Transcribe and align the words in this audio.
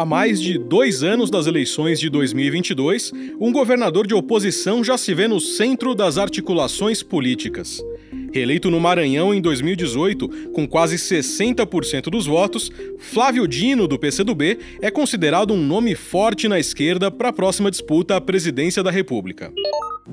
Há 0.00 0.04
mais 0.06 0.40
de 0.40 0.56
dois 0.56 1.02
anos 1.02 1.28
das 1.28 1.46
eleições 1.46 2.00
de 2.00 2.08
2022, 2.08 3.12
um 3.38 3.52
governador 3.52 4.06
de 4.06 4.14
oposição 4.14 4.82
já 4.82 4.96
se 4.96 5.12
vê 5.12 5.28
no 5.28 5.38
centro 5.38 5.94
das 5.94 6.16
articulações 6.16 7.02
políticas. 7.02 7.84
Reeleito 8.32 8.70
no 8.70 8.80
Maranhão 8.80 9.34
em 9.34 9.42
2018, 9.42 10.52
com 10.54 10.66
quase 10.66 10.96
60% 10.96 12.04
dos 12.04 12.24
votos, 12.24 12.72
Flávio 12.98 13.46
Dino, 13.46 13.86
do 13.86 13.98
PCdoB, 13.98 14.58
é 14.80 14.90
considerado 14.90 15.52
um 15.52 15.62
nome 15.62 15.94
forte 15.94 16.48
na 16.48 16.58
esquerda 16.58 17.10
para 17.10 17.28
a 17.28 17.32
próxima 17.34 17.70
disputa 17.70 18.16
à 18.16 18.22
presidência 18.22 18.82
da 18.82 18.90
República. 18.90 19.52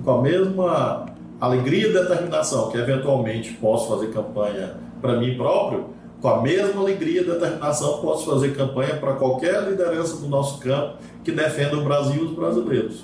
Com 0.04 0.12
a 0.12 0.22
mesma 0.22 1.06
alegria 1.40 1.88
e 1.88 1.94
determinação 1.94 2.70
que 2.70 2.78
eventualmente 2.78 3.54
posso 3.54 3.88
fazer 3.88 4.12
campanha 4.12 4.76
para 5.02 5.18
mim 5.18 5.38
próprio, 5.38 5.97
com 6.22 6.28
a 6.30 6.42
mesma 6.42 6.82
alegria 6.82 7.22
e 7.22 7.26
determinação, 7.26 8.02
posso 8.02 8.26
fazer 8.26 8.56
campanha 8.56 8.96
para 8.96 9.14
qualquer 9.14 9.70
liderança 9.70 10.18
do 10.18 10.28
nosso 10.28 10.60
campo 10.60 10.98
que 11.24 11.32
defenda 11.32 11.78
o 11.78 11.84
Brasil 11.84 12.24
e 12.24 12.26
os 12.26 12.32
brasileiros. 12.32 13.04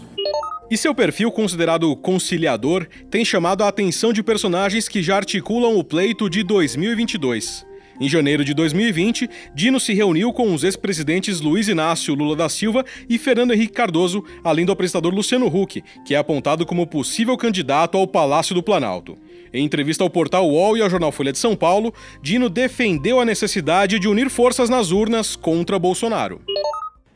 E 0.72 0.77
seu 0.77 0.95
perfil, 0.95 1.31
considerado 1.31 1.95
conciliador, 1.98 2.88
tem 3.12 3.23
chamado 3.23 3.63
a 3.63 3.67
atenção 3.67 4.12
de 4.12 4.23
personagens 4.23 4.88
que 4.88 5.03
já 5.03 5.17
articulam 5.17 5.77
o 5.77 5.84
pleito 5.84 6.30
de 6.30 6.41
2022. 6.44 7.66
Em 7.99 8.09
janeiro 8.09 8.44
de 8.44 8.55
2020, 8.55 9.30
Dino 9.53 9.80
se 9.80 9.94
reuniu 9.94 10.34
com 10.34 10.52
os 10.52 10.64
ex-presidentes 10.64 11.39
Luiz 11.41 11.67
Inácio 11.67 12.16
Lula 12.16 12.36
da 12.36 12.50
Silva 12.50 12.84
e 13.08 13.20
Fernando 13.20 13.53
Henrique 13.53 13.73
Cardoso, 13.73 14.23
além 14.44 14.66
do 14.66 14.72
apresentador 14.72 15.14
Luciano 15.14 15.45
Huck, 15.45 15.84
que 16.03 16.16
é 16.16 16.17
apontado 16.17 16.66
como 16.66 16.88
possível 16.88 17.38
candidato 17.38 17.95
ao 17.95 18.08
Palácio 18.08 18.55
do 18.55 18.64
Planalto. 18.64 19.16
Em 19.53 19.63
entrevista 19.63 20.03
ao 20.03 20.09
portal 20.09 20.49
UOL 20.49 20.75
e 20.75 20.81
ao 20.81 20.89
jornal 20.89 21.12
Folha 21.12 21.31
de 21.31 21.38
São 21.38 21.55
Paulo, 21.55 21.94
Dino 22.23 22.49
defendeu 22.49 23.20
a 23.20 23.25
necessidade 23.25 23.99
de 23.99 24.07
unir 24.07 24.27
forças 24.27 24.67
nas 24.67 24.89
urnas 24.89 25.36
contra 25.36 25.77
Bolsonaro. 25.77 26.41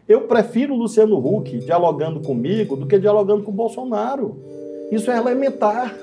Eu 0.07 0.21
prefiro 0.21 0.75
Luciano 0.75 1.17
Huck 1.17 1.57
dialogando 1.57 2.19
comigo 2.19 2.75
do 2.75 2.85
que 2.85 2.99
dialogando 2.99 3.41
com 3.41 3.51
Bolsonaro. 3.51 4.39
Isso 4.91 5.09
é 5.09 5.17
elementar. 5.17 5.97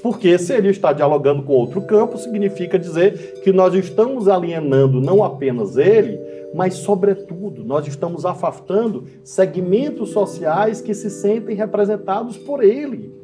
Porque 0.00 0.38
se 0.38 0.54
ele 0.54 0.68
está 0.68 0.92
dialogando 0.92 1.42
com 1.42 1.54
outro 1.54 1.82
campo, 1.82 2.16
significa 2.16 2.78
dizer 2.78 3.40
que 3.42 3.50
nós 3.50 3.74
estamos 3.74 4.28
alienando 4.28 5.00
não 5.00 5.24
apenas 5.24 5.76
ele, 5.76 6.20
mas, 6.54 6.74
sobretudo, 6.74 7.64
nós 7.64 7.84
estamos 7.88 8.24
afastando 8.24 9.06
segmentos 9.24 10.10
sociais 10.10 10.80
que 10.80 10.94
se 10.94 11.10
sentem 11.10 11.56
representados 11.56 12.36
por 12.36 12.62
ele. 12.62 13.17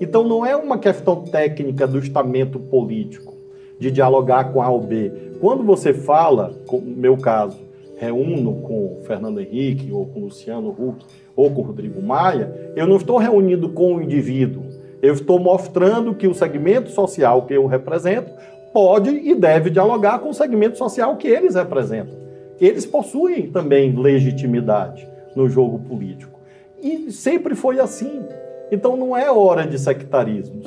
Então, 0.00 0.26
não 0.26 0.46
é 0.46 0.56
uma 0.56 0.78
questão 0.78 1.22
técnica 1.22 1.86
do 1.86 1.98
estamento 1.98 2.58
político, 2.58 3.34
de 3.78 3.90
dialogar 3.90 4.52
com 4.52 4.62
A 4.62 4.70
ou 4.70 4.80
B. 4.80 5.12
Quando 5.40 5.62
você 5.62 5.92
fala, 5.92 6.54
como 6.66 6.86
no 6.86 6.96
meu 6.96 7.16
caso, 7.18 7.58
reúno 7.96 8.62
com 8.62 8.98
Fernando 9.02 9.40
Henrique, 9.40 9.92
ou 9.92 10.06
com 10.06 10.20
Luciano 10.20 10.70
Huck, 10.70 11.04
ou 11.36 11.50
com 11.50 11.60
Rodrigo 11.60 12.00
Maia, 12.00 12.72
eu 12.74 12.86
não 12.86 12.96
estou 12.96 13.18
reunindo 13.18 13.68
com 13.68 13.96
o 13.96 14.02
indivíduo. 14.02 14.62
Eu 15.02 15.12
estou 15.12 15.38
mostrando 15.38 16.14
que 16.14 16.26
o 16.26 16.34
segmento 16.34 16.90
social 16.90 17.42
que 17.42 17.52
eu 17.52 17.66
represento 17.66 18.32
pode 18.72 19.10
e 19.10 19.34
deve 19.34 19.68
dialogar 19.68 20.18
com 20.20 20.30
o 20.30 20.34
segmento 20.34 20.78
social 20.78 21.16
que 21.16 21.28
eles 21.28 21.54
representam. 21.54 22.14
Eles 22.58 22.86
possuem 22.86 23.50
também 23.50 23.94
legitimidade 23.94 25.06
no 25.34 25.48
jogo 25.48 25.78
político. 25.78 26.38
E 26.82 27.10
sempre 27.10 27.54
foi 27.54 27.80
assim. 27.80 28.22
Então 28.70 28.96
não 28.96 29.16
é 29.16 29.30
hora 29.30 29.66
de 29.66 29.78
sectarismos. 29.78 30.66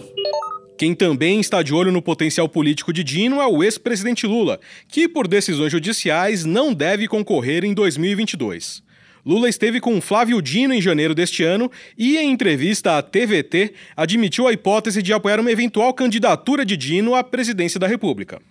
Quem 0.78 0.94
também 0.94 1.40
está 1.40 1.62
de 1.62 1.73
olho 1.73 1.92
no 1.92 2.02
potencial 2.02 2.50
político 2.50 2.92
de 2.92 3.04
Dino 3.04 3.40
é 3.40 3.48
o 3.48 3.64
ex-presidente 3.64 4.26
Lula, 4.26 4.59
que, 4.88 5.08
por 5.08 5.28
decisões 5.28 5.72
judiciais, 5.72 6.44
não 6.44 6.74
deve 6.74 7.08
concorrer 7.08 7.64
em 7.64 7.74
2022. 7.74 8.84
Lula 9.26 9.48
esteve 9.48 9.80
com 9.80 10.02
Flávio 10.02 10.42
Dino 10.42 10.74
em 10.74 10.81
janeiro 10.81 11.16
deste 11.16 11.44
ano 11.44 11.72
e, 11.97 12.18
em 12.18 12.31
entrevista 12.31 12.97
à 12.97 13.02
TVT, 13.02 13.74
admitiu 13.96 14.47
a 14.47 14.52
hipótese 14.52 15.02
de 15.02 15.14
apoiar 15.14 15.40
uma 15.40 15.52
eventual 15.52 15.94
candidatura 15.94 16.66
de 16.66 16.75
Dino 16.75 17.16
à 17.16 17.24
presidência 17.24 17.80
da 17.80 17.88
República. 17.88 18.41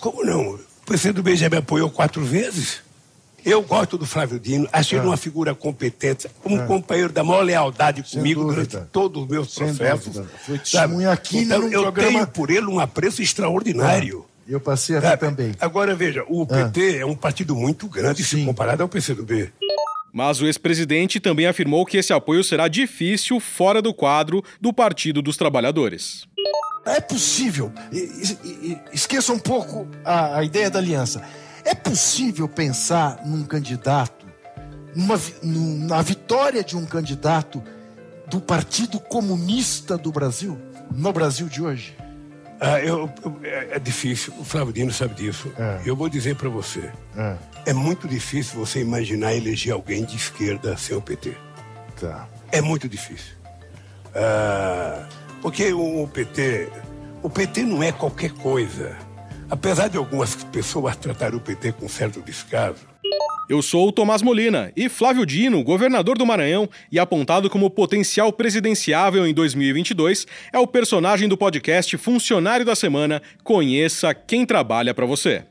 Como 0.00 0.24
não? 0.24 0.54
O 0.54 0.86
presidente 0.86 1.22
do 1.22 1.36
já 1.36 1.48
me 1.48 1.58
apoiou 1.58 1.90
quatro 1.90 2.24
vezes. 2.24 2.87
Eu 3.44 3.62
gosto 3.62 3.96
do 3.96 4.04
Flávio 4.04 4.38
Dino, 4.38 4.68
achei 4.72 4.98
ele 4.98 5.06
é. 5.06 5.08
uma 5.08 5.16
figura 5.16 5.54
competente, 5.54 6.28
um 6.44 6.60
é. 6.60 6.66
companheiro 6.66 7.12
da 7.12 7.22
maior 7.22 7.42
lealdade 7.42 8.02
Sem 8.06 8.18
comigo 8.18 8.42
dúvida. 8.42 8.66
durante 8.66 8.90
todos 8.90 9.22
os 9.22 9.28
meus 9.28 9.54
processos. 9.54 10.22
Foi 10.44 10.58
testemunha 10.58 11.12
aqui 11.12 11.38
então, 11.38 11.60
no 11.60 11.72
eu 11.72 11.82
programa... 11.82 12.10
tenho 12.10 12.26
por 12.26 12.50
ele 12.50 12.66
um 12.66 12.80
apreço 12.80 13.22
extraordinário. 13.22 14.24
É. 14.34 14.38
Eu 14.54 14.60
passei 14.60 14.96
a 14.96 15.00
ver 15.00 15.18
também. 15.18 15.54
Agora 15.60 15.94
veja, 15.94 16.24
o 16.26 16.46
PT 16.46 16.96
é. 16.96 16.98
é 17.00 17.06
um 17.06 17.14
partido 17.14 17.54
muito 17.54 17.86
grande 17.86 18.24
Sim. 18.24 18.38
se 18.38 18.44
comparado 18.46 18.82
ao 18.82 18.88
PCdoB. 18.88 19.52
Mas 20.10 20.40
o 20.40 20.46
ex-presidente 20.46 21.20
também 21.20 21.46
afirmou 21.46 21.84
que 21.84 21.98
esse 21.98 22.14
apoio 22.14 22.42
será 22.42 22.66
difícil 22.66 23.38
fora 23.40 23.82
do 23.82 23.92
quadro 23.92 24.42
do 24.58 24.72
Partido 24.72 25.20
dos 25.20 25.36
Trabalhadores. 25.36 26.26
É 26.86 27.00
possível, 27.00 27.70
esqueça 28.90 29.32
um 29.32 29.38
pouco 29.38 29.86
a, 30.02 30.38
a 30.38 30.44
ideia 30.44 30.70
da 30.70 30.78
aliança. 30.78 31.22
É 31.68 31.74
possível 31.74 32.48
pensar 32.48 33.20
num 33.26 33.44
candidato, 33.44 34.26
numa, 34.96 35.20
na 35.86 36.00
vitória 36.00 36.64
de 36.64 36.74
um 36.74 36.86
candidato 36.86 37.62
do 38.26 38.40
Partido 38.40 38.98
Comunista 38.98 39.98
do 39.98 40.10
Brasil, 40.10 40.58
no 40.90 41.12
Brasil 41.12 41.46
de 41.46 41.62
hoje? 41.62 41.94
Ah, 42.58 42.80
eu, 42.80 43.10
eu, 43.22 43.40
é, 43.42 43.76
é, 43.76 43.78
difícil, 43.78 44.32
o 44.38 44.44
Flávio 44.44 44.72
Dino 44.72 44.90
sabe 44.90 45.14
disso. 45.14 45.52
É. 45.58 45.82
Eu 45.84 45.94
vou 45.94 46.08
dizer 46.08 46.36
para 46.36 46.48
você: 46.48 46.90
é. 47.14 47.36
é. 47.66 47.72
muito 47.74 48.08
difícil 48.08 48.58
você 48.58 48.80
imaginar 48.80 49.34
eleger 49.34 49.74
alguém 49.74 50.06
de 50.06 50.16
esquerda 50.16 50.74
sem 50.78 50.96
o 50.96 51.02
PT. 51.02 51.36
Tá. 52.00 52.26
É 52.50 52.62
muito 52.62 52.88
difícil. 52.88 53.34
Ah, 54.14 55.06
porque 55.42 55.70
o, 55.70 56.04
o 56.04 56.08
PT. 56.08 56.70
O 57.22 57.28
PT 57.28 57.62
não 57.64 57.82
é 57.82 57.92
qualquer 57.92 58.30
coisa. 58.30 58.96
Apesar 59.50 59.88
de 59.88 59.96
algumas 59.96 60.34
pessoas 60.44 60.96
tratarem 60.96 61.36
o 61.36 61.40
PT 61.40 61.72
com 61.72 61.88
certo 61.88 62.20
descaso. 62.20 62.86
Eu 63.48 63.62
sou 63.62 63.88
o 63.88 63.92
Tomás 63.92 64.20
Molina 64.20 64.70
e 64.76 64.90
Flávio 64.90 65.24
Dino, 65.24 65.64
governador 65.64 66.18
do 66.18 66.26
Maranhão 66.26 66.68
e 66.92 66.98
apontado 66.98 67.48
como 67.48 67.70
potencial 67.70 68.30
presidenciável 68.30 69.26
em 69.26 69.32
2022, 69.32 70.26
é 70.52 70.58
o 70.58 70.66
personagem 70.66 71.26
do 71.26 71.36
podcast 71.36 71.96
Funcionário 71.96 72.66
da 72.66 72.76
Semana. 72.76 73.22
Conheça 73.42 74.12
quem 74.12 74.44
trabalha 74.44 74.92
para 74.92 75.06
você. 75.06 75.44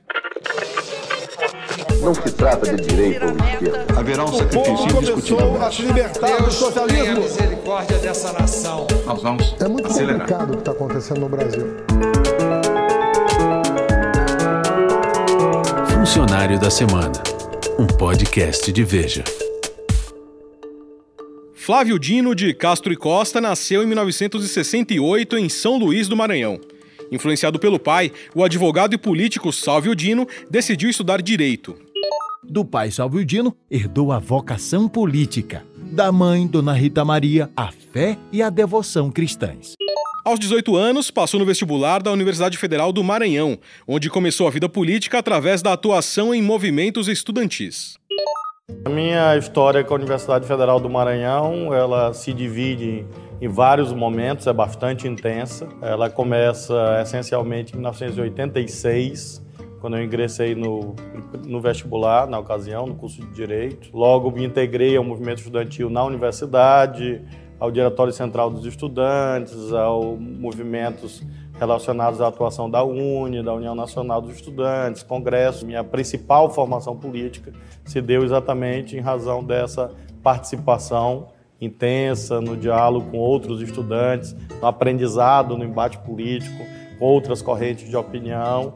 Não 2.03 2.13
se 2.13 2.31
trata 2.33 2.75
de 2.75 2.83
direito 2.87 3.25
ou 3.25 3.31
esquerda. 3.31 3.99
Haverá 3.99 4.23
um 4.25 4.33
sacrifício 4.33 4.97
indiscutível. 4.97 5.61
a 5.63 5.71
se 5.71 5.81
libertar 5.81 6.37
do 6.43 6.51
socialismo. 6.51 7.17
a 7.17 7.19
misericórdia 7.21 7.97
dessa 7.97 8.31
nação. 8.33 8.85
Nós 9.07 9.23
vamos 9.23 9.55
É 9.59 9.67
muito 9.67 9.87
acelerar. 9.87 10.19
complicado 10.19 10.49
o 10.49 10.53
que 10.53 10.59
está 10.59 10.71
acontecendo 10.71 11.19
no 11.21 11.29
Brasil. 11.29 11.65
Funcionário 16.07 16.57
da 16.57 16.69
Semana, 16.69 17.21
um 17.77 17.85
podcast 17.85 18.71
de 18.71 18.81
Veja. 18.81 19.25
Flávio 21.53 21.99
Dino 21.99 22.33
de 22.33 22.53
Castro 22.53 22.93
e 22.93 22.95
Costa 22.95 23.41
nasceu 23.41 23.83
em 23.83 23.87
1968 23.87 25.37
em 25.37 25.49
São 25.49 25.77
Luís 25.77 26.07
do 26.07 26.15
Maranhão. 26.15 26.61
Influenciado 27.11 27.59
pelo 27.59 27.77
pai, 27.77 28.13
o 28.33 28.41
advogado 28.41 28.93
e 28.93 28.97
político 28.97 29.51
Salvio 29.51 29.93
Dino 29.93 30.25
decidiu 30.49 30.89
estudar 30.89 31.21
direito. 31.21 31.75
Do 32.41 32.63
pai 32.63 32.89
Salvio 32.89 33.25
Dino, 33.25 33.53
herdou 33.69 34.13
a 34.13 34.17
vocação 34.17 34.87
política. 34.87 35.65
Da 35.75 36.09
mãe, 36.09 36.47
Dona 36.47 36.71
Rita 36.71 37.03
Maria, 37.03 37.51
a 37.53 37.69
fé 37.69 38.17
e 38.31 38.41
a 38.41 38.49
devoção 38.49 39.11
cristãs. 39.11 39.76
Aos 40.27 40.39
18 40.39 40.75
anos, 40.75 41.09
passou 41.09 41.39
no 41.39 41.45
vestibular 41.45 42.03
da 42.03 42.11
Universidade 42.11 42.57
Federal 42.57 42.91
do 42.91 43.01
Maranhão, 43.01 43.57
onde 43.87 44.09
começou 44.09 44.45
a 44.45 44.51
vida 44.51 44.67
política 44.67 45.19
através 45.19 45.61
da 45.61 45.71
atuação 45.71 46.35
em 46.35 46.41
movimentos 46.41 47.07
estudantis. 47.07 47.97
A 48.83 48.89
minha 48.89 49.37
história 49.37 49.85
com 49.85 49.93
a 49.93 49.97
Universidade 49.97 50.45
Federal 50.45 50.81
do 50.81 50.89
Maranhão, 50.89 51.73
ela 51.73 52.13
se 52.13 52.33
divide 52.33 53.05
em 53.39 53.47
vários 53.47 53.93
momentos, 53.93 54.45
é 54.47 54.51
bastante 54.51 55.07
intensa. 55.07 55.65
Ela 55.81 56.09
começa 56.09 56.75
essencialmente 57.01 57.71
em 57.71 57.77
1986, 57.77 59.41
quando 59.79 59.95
eu 59.95 60.03
ingressei 60.03 60.53
no, 60.53 60.93
no 61.45 61.61
vestibular, 61.61 62.27
na 62.27 62.37
ocasião, 62.37 62.85
no 62.85 62.95
curso 62.95 63.21
de 63.21 63.33
Direito. 63.33 63.95
Logo 63.95 64.29
me 64.29 64.43
integrei 64.43 64.97
ao 64.97 65.05
movimento 65.05 65.37
estudantil 65.37 65.89
na 65.89 66.03
universidade, 66.03 67.21
ao 67.59 67.71
Diretório 67.71 68.13
Central 68.13 68.49
dos 68.49 68.65
Estudantes, 68.65 69.71
ao 69.73 70.15
movimentos 70.15 71.23
relacionados 71.59 72.21
à 72.21 72.27
atuação 72.27 72.69
da 72.69 72.83
UNE, 72.83 73.43
da 73.43 73.53
União 73.53 73.73
Nacional 73.73 74.21
dos 74.21 74.35
Estudantes, 74.35 75.03
Congresso. 75.03 75.65
Minha 75.65 75.83
principal 75.83 76.49
formação 76.49 76.95
política 76.95 77.51
se 77.83 77.99
deu 78.01 78.23
exatamente 78.23 78.95
em 78.95 78.99
razão 78.99 79.43
dessa 79.43 79.91
participação 80.21 81.27
intensa 81.59 82.39
no 82.39 82.55
diálogo 82.55 83.09
com 83.09 83.17
outros 83.17 83.61
estudantes, 83.61 84.35
no 84.61 84.67
aprendizado, 84.67 85.57
no 85.57 85.63
embate 85.63 85.97
político, 85.99 86.63
com 86.99 87.05
outras 87.05 87.41
correntes 87.41 87.89
de 87.89 87.95
opinião. 87.95 88.73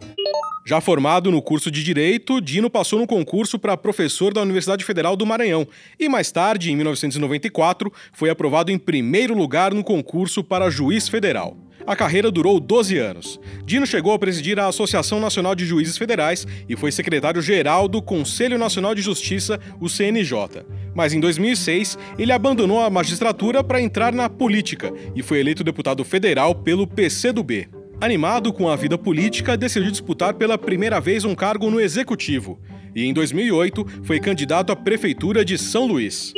Já 0.63 0.79
formado 0.79 1.31
no 1.31 1.41
curso 1.41 1.71
de 1.71 1.83
Direito, 1.83 2.39
Dino 2.39 2.69
passou 2.69 2.99
no 2.99 3.07
concurso 3.07 3.57
para 3.57 3.75
professor 3.75 4.31
da 4.31 4.41
Universidade 4.41 4.85
Federal 4.85 5.15
do 5.15 5.25
Maranhão 5.25 5.67
e, 5.99 6.07
mais 6.07 6.31
tarde, 6.31 6.71
em 6.71 6.75
1994, 6.75 7.91
foi 8.13 8.29
aprovado 8.29 8.71
em 8.71 8.77
primeiro 8.77 9.33
lugar 9.33 9.73
no 9.73 9.83
concurso 9.83 10.43
para 10.43 10.69
juiz 10.69 11.09
federal. 11.09 11.57
A 11.85 11.95
carreira 11.95 12.29
durou 12.29 12.59
12 12.59 12.97
anos. 12.99 13.39
Dino 13.65 13.87
chegou 13.87 14.13
a 14.13 14.19
presidir 14.19 14.59
a 14.59 14.67
Associação 14.67 15.19
Nacional 15.19 15.55
de 15.55 15.65
Juízes 15.65 15.97
Federais 15.97 16.45
e 16.69 16.75
foi 16.75 16.91
secretário-geral 16.91 17.87
do 17.87 17.99
Conselho 17.99 18.57
Nacional 18.57 18.93
de 18.93 19.01
Justiça, 19.01 19.59
o 19.79 19.89
CNJ. 19.89 20.63
Mas 20.93 21.11
em 21.11 21.19
2006, 21.19 21.97
ele 22.19 22.31
abandonou 22.31 22.81
a 22.81 22.89
magistratura 22.89 23.63
para 23.63 23.81
entrar 23.81 24.13
na 24.13 24.29
política 24.29 24.93
e 25.15 25.23
foi 25.23 25.39
eleito 25.39 25.63
deputado 25.63 26.03
federal 26.03 26.53
pelo 26.53 26.85
PCdoB. 26.85 27.80
Animado 28.01 28.51
com 28.51 28.67
a 28.67 28.75
vida 28.75 28.97
política, 28.97 29.55
decidiu 29.55 29.91
disputar 29.91 30.33
pela 30.33 30.57
primeira 30.57 30.99
vez 30.99 31.23
um 31.23 31.35
cargo 31.35 31.69
no 31.69 31.79
executivo. 31.79 32.59
E 32.95 33.05
em 33.05 33.13
2008 33.13 33.85
foi 34.03 34.19
candidato 34.19 34.71
à 34.71 34.75
prefeitura 34.75 35.45
de 35.45 35.55
São 35.55 35.85
Luís. 35.85 36.33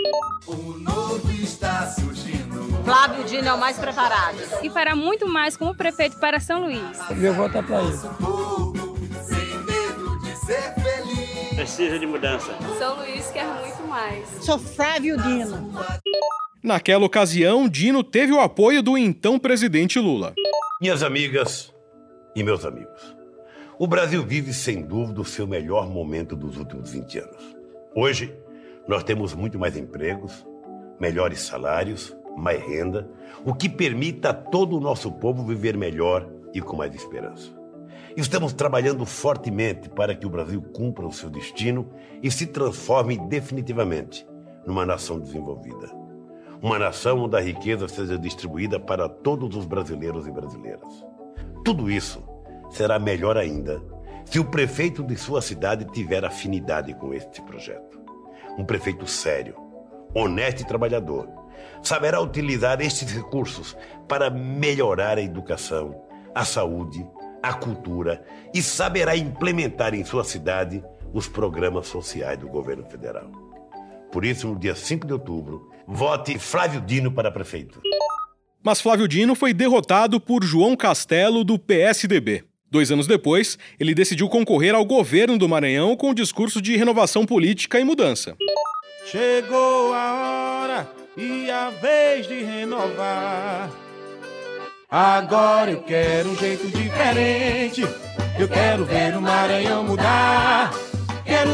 O 0.45 0.55
novo 0.77 1.31
está 1.31 1.87
surgindo. 1.87 2.83
Flávio 2.83 3.23
Dino 3.23 3.47
é 3.47 3.53
o 3.53 3.57
mais 3.57 3.77
preparado. 3.77 4.35
E 4.61 4.69
fará 4.69 4.93
muito 4.93 5.25
mais 5.25 5.55
como 5.55 5.73
prefeito 5.73 6.19
para 6.19 6.37
São 6.41 6.65
Luís. 6.65 6.99
Meu 7.15 7.33
voto 7.33 7.57
é 7.57 7.61
para 7.61 7.81
ele. 7.81 7.97
Precisa 11.55 11.97
de 11.97 12.05
mudança. 12.05 12.57
São 12.77 12.97
Luís 12.97 13.25
quer 13.27 13.45
muito 13.45 13.87
mais. 13.87 14.27
Sou 14.41 14.59
Flávio 14.59 15.15
Dino. 15.15 15.71
Naquela 16.61 17.05
ocasião, 17.05 17.69
Dino 17.69 18.03
teve 18.03 18.33
o 18.33 18.41
apoio 18.41 18.83
do 18.83 18.97
então 18.97 19.39
presidente 19.39 19.97
Lula. 19.97 20.33
Minhas 20.83 21.01
amigas 21.01 21.73
e 22.35 22.43
meus 22.43 22.65
amigos, 22.65 23.15
o 23.79 23.87
Brasil 23.87 24.21
vive 24.21 24.53
sem 24.53 24.81
dúvida 24.81 25.21
o 25.21 25.25
seu 25.25 25.47
melhor 25.47 25.89
momento 25.89 26.35
dos 26.35 26.57
últimos 26.57 26.91
20 26.91 27.19
anos. 27.19 27.55
Hoje, 27.95 28.35
nós 28.85 29.01
temos 29.01 29.33
muito 29.33 29.57
mais 29.57 29.77
empregos, 29.77 30.45
melhores 30.99 31.39
salários, 31.39 32.13
mais 32.35 32.61
renda, 32.61 33.09
o 33.45 33.53
que 33.53 33.69
permite 33.69 34.27
a 34.27 34.33
todo 34.33 34.75
o 34.75 34.81
nosso 34.81 35.09
povo 35.09 35.45
viver 35.45 35.77
melhor 35.77 36.27
e 36.53 36.59
com 36.59 36.75
mais 36.75 36.93
esperança. 36.93 37.49
Estamos 38.17 38.51
trabalhando 38.51 39.05
fortemente 39.05 39.87
para 39.87 40.13
que 40.13 40.25
o 40.25 40.29
Brasil 40.29 40.61
cumpra 40.61 41.07
o 41.07 41.13
seu 41.13 41.29
destino 41.29 41.89
e 42.21 42.29
se 42.29 42.45
transforme 42.45 43.17
definitivamente 43.29 44.27
numa 44.67 44.85
nação 44.85 45.17
desenvolvida 45.17 46.02
uma 46.63 46.79
nação 46.79 47.19
onde 47.19 47.35
a 47.35 47.41
riqueza 47.41 47.89
seja 47.89 48.17
distribuída 48.17 48.79
para 48.79 49.09
todos 49.09 49.53
os 49.53 49.65
brasileiros 49.65 50.25
e 50.25 50.31
brasileiras. 50.31 51.03
Tudo 51.65 51.91
isso 51.91 52.23
será 52.71 52.97
melhor 52.97 53.37
ainda 53.37 53.81
se 54.23 54.39
o 54.39 54.45
prefeito 54.45 55.03
de 55.03 55.17
sua 55.17 55.41
cidade 55.41 55.83
tiver 55.91 56.23
afinidade 56.23 56.93
com 56.93 57.13
este 57.13 57.41
projeto. 57.41 57.99
Um 58.57 58.63
prefeito 58.63 59.05
sério, 59.05 59.55
honesto 60.15 60.61
e 60.61 60.65
trabalhador, 60.65 61.27
saberá 61.81 62.21
utilizar 62.21 62.79
estes 62.79 63.11
recursos 63.11 63.75
para 64.07 64.29
melhorar 64.29 65.17
a 65.17 65.21
educação, 65.21 65.93
a 66.33 66.45
saúde, 66.45 67.05
a 67.41 67.53
cultura 67.53 68.23
e 68.53 68.63
saberá 68.63 69.17
implementar 69.17 69.93
em 69.93 70.05
sua 70.05 70.23
cidade 70.23 70.81
os 71.13 71.27
programas 71.27 71.87
sociais 71.87 72.39
do 72.39 72.47
governo 72.47 72.85
federal. 72.85 73.52
Por 74.13 74.23
isso, 74.23 74.47
no 74.47 74.59
dia 74.59 74.75
5 74.75 75.07
de 75.07 75.13
outubro, 75.13 75.71
vote 75.87 76.37
Flávio 76.37 76.79
Dino 76.79 77.11
para 77.11 77.31
prefeito. 77.31 77.81
Mas 78.63 78.79
Flávio 78.79 79.07
Dino 79.07 79.33
foi 79.33 79.55
derrotado 79.55 80.19
por 80.21 80.43
João 80.43 80.75
Castelo, 80.75 81.43
do 81.43 81.57
PSDB. 81.57 82.43
Dois 82.69 82.91
anos 82.91 83.07
depois, 83.07 83.57
ele 83.79 83.95
decidiu 83.95 84.29
concorrer 84.29 84.75
ao 84.75 84.85
governo 84.85 85.35
do 85.35 85.49
Maranhão 85.49 85.97
com 85.97 86.11
o 86.11 86.13
discurso 86.13 86.61
de 86.61 86.77
renovação 86.77 87.25
política 87.25 87.79
e 87.79 87.83
mudança. 87.83 88.37
Chegou 89.07 89.91
a 89.95 90.61
hora 90.61 90.91
e 91.17 91.49
a 91.49 91.71
vez 91.71 92.27
de 92.27 92.39
renovar. 92.43 93.71
Agora 94.89 95.71
eu 95.71 95.81
quero 95.81 96.29
um 96.29 96.35
jeito 96.35 96.67
diferente. 96.67 97.81
Eu 98.39 98.47
quero 98.47 98.85
ver 98.85 99.17
o 99.17 99.21
Maranhão 99.21 99.83
mudar. 99.83 100.71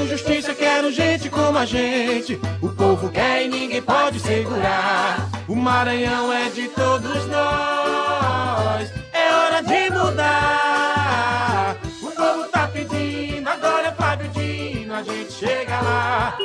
Justiça, 0.09 0.55
quero 0.55 0.91
gente 0.91 1.29
como 1.29 1.55
a 1.55 1.67
gente. 1.67 2.39
O 2.63 2.69
povo 2.69 3.11
quer 3.11 3.45
e 3.45 3.47
ninguém 3.47 3.79
pode 3.79 4.19
segurar. 4.19 5.29
O 5.47 5.55
Maranhão 5.55 6.33
é 6.33 6.49
de 6.49 6.67
todos 6.69 7.27
nós. 7.27 8.91
É 9.13 9.31
hora 9.31 9.61
de 9.61 9.91
mudar. 9.91 11.77
O 12.01 12.09
povo 12.09 12.49
tá 12.49 12.67
pedindo, 12.67 13.47
agora 13.47 13.89
é 13.89 13.91
Fábio 13.91 14.27
Dino, 14.29 14.95
a 14.95 15.03
gente 15.03 15.31
chega 15.31 15.79
lá. 15.79 16.35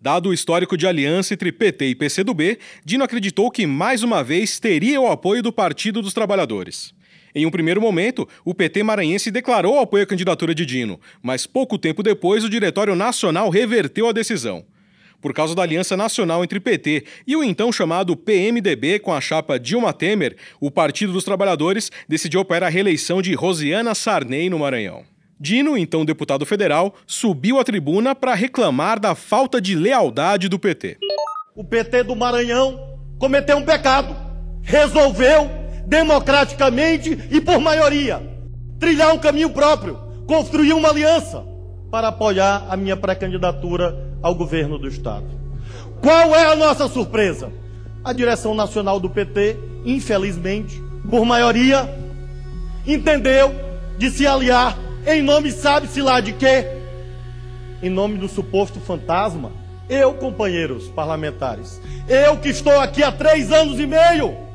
Dado 0.00 0.28
o 0.28 0.32
histórico 0.32 0.76
de 0.76 0.86
aliança 0.86 1.34
entre 1.34 1.50
PT 1.50 1.86
e 1.86 1.94
PCdoB, 1.96 2.60
Dino 2.84 3.02
acreditou 3.02 3.50
que 3.50 3.66
mais 3.66 4.04
uma 4.04 4.22
vez 4.22 4.60
teria 4.60 5.00
o 5.00 5.10
apoio 5.10 5.42
do 5.42 5.52
Partido 5.52 6.00
dos 6.00 6.14
Trabalhadores. 6.14 6.94
Em 7.34 7.46
um 7.46 7.50
primeiro 7.50 7.80
momento, 7.80 8.28
o 8.44 8.54
PT 8.54 8.82
maranhense 8.82 9.30
declarou 9.30 9.78
apoio 9.78 10.04
à 10.04 10.06
candidatura 10.06 10.54
de 10.54 10.66
Dino, 10.66 11.00
mas 11.22 11.46
pouco 11.46 11.78
tempo 11.78 12.02
depois 12.02 12.44
o 12.44 12.50
Diretório 12.50 12.94
Nacional 12.94 13.48
reverteu 13.50 14.08
a 14.08 14.12
decisão. 14.12 14.64
Por 15.20 15.34
causa 15.34 15.54
da 15.54 15.62
aliança 15.62 15.96
nacional 15.96 16.42
entre 16.42 16.58
PT 16.58 17.04
e 17.26 17.36
o 17.36 17.44
então 17.44 17.70
chamado 17.70 18.16
PMDB 18.16 18.98
com 19.00 19.12
a 19.12 19.20
chapa 19.20 19.58
Dilma 19.58 19.92
Temer, 19.92 20.36
o 20.58 20.70
Partido 20.70 21.12
dos 21.12 21.24
Trabalhadores 21.24 21.90
decidiu 22.08 22.40
apoiar 22.40 22.64
a 22.64 22.68
reeleição 22.70 23.20
de 23.20 23.34
Rosiana 23.34 23.94
Sarney 23.94 24.48
no 24.48 24.58
Maranhão. 24.58 25.04
Dino, 25.38 25.76
então 25.76 26.04
deputado 26.04 26.44
federal, 26.44 26.94
subiu 27.06 27.58
à 27.58 27.64
tribuna 27.64 28.14
para 28.14 28.34
reclamar 28.34 28.98
da 28.98 29.14
falta 29.14 29.60
de 29.60 29.74
lealdade 29.74 30.48
do 30.48 30.58
PT. 30.58 30.98
O 31.54 31.64
PT 31.64 32.04
do 32.04 32.16
Maranhão 32.16 32.98
cometeu 33.18 33.56
um 33.56 33.64
pecado. 33.64 34.14
Resolveu 34.62 35.59
democraticamente 35.90 37.18
e 37.32 37.40
por 37.40 37.60
maioria, 37.60 38.22
trilhar 38.78 39.12
um 39.12 39.18
caminho 39.18 39.50
próprio, 39.50 39.98
construir 40.24 40.72
uma 40.72 40.88
aliança 40.88 41.44
para 41.90 42.08
apoiar 42.08 42.68
a 42.70 42.76
minha 42.76 42.96
pré-candidatura 42.96 44.14
ao 44.22 44.32
governo 44.36 44.78
do 44.78 44.86
Estado. 44.86 45.26
Qual 46.00 46.32
é 46.32 46.52
a 46.52 46.54
nossa 46.54 46.88
surpresa? 46.88 47.52
A 48.04 48.12
direção 48.12 48.54
nacional 48.54 49.00
do 49.00 49.10
PT, 49.10 49.58
infelizmente, 49.84 50.80
por 51.10 51.24
maioria, 51.24 51.92
entendeu 52.86 53.52
de 53.98 54.10
se 54.10 54.24
aliar 54.24 54.78
em 55.04 55.22
nome, 55.22 55.50
sabe-se 55.50 56.00
lá 56.00 56.20
de 56.20 56.32
quê? 56.34 56.66
Em 57.82 57.90
nome 57.90 58.16
do 58.16 58.28
suposto 58.28 58.78
fantasma. 58.78 59.50
Eu, 59.88 60.14
companheiros 60.14 60.86
parlamentares, 60.86 61.80
eu 62.08 62.36
que 62.36 62.50
estou 62.50 62.78
aqui 62.78 63.02
há 63.02 63.10
três 63.10 63.50
anos 63.50 63.80
e 63.80 63.86
meio, 63.88 64.49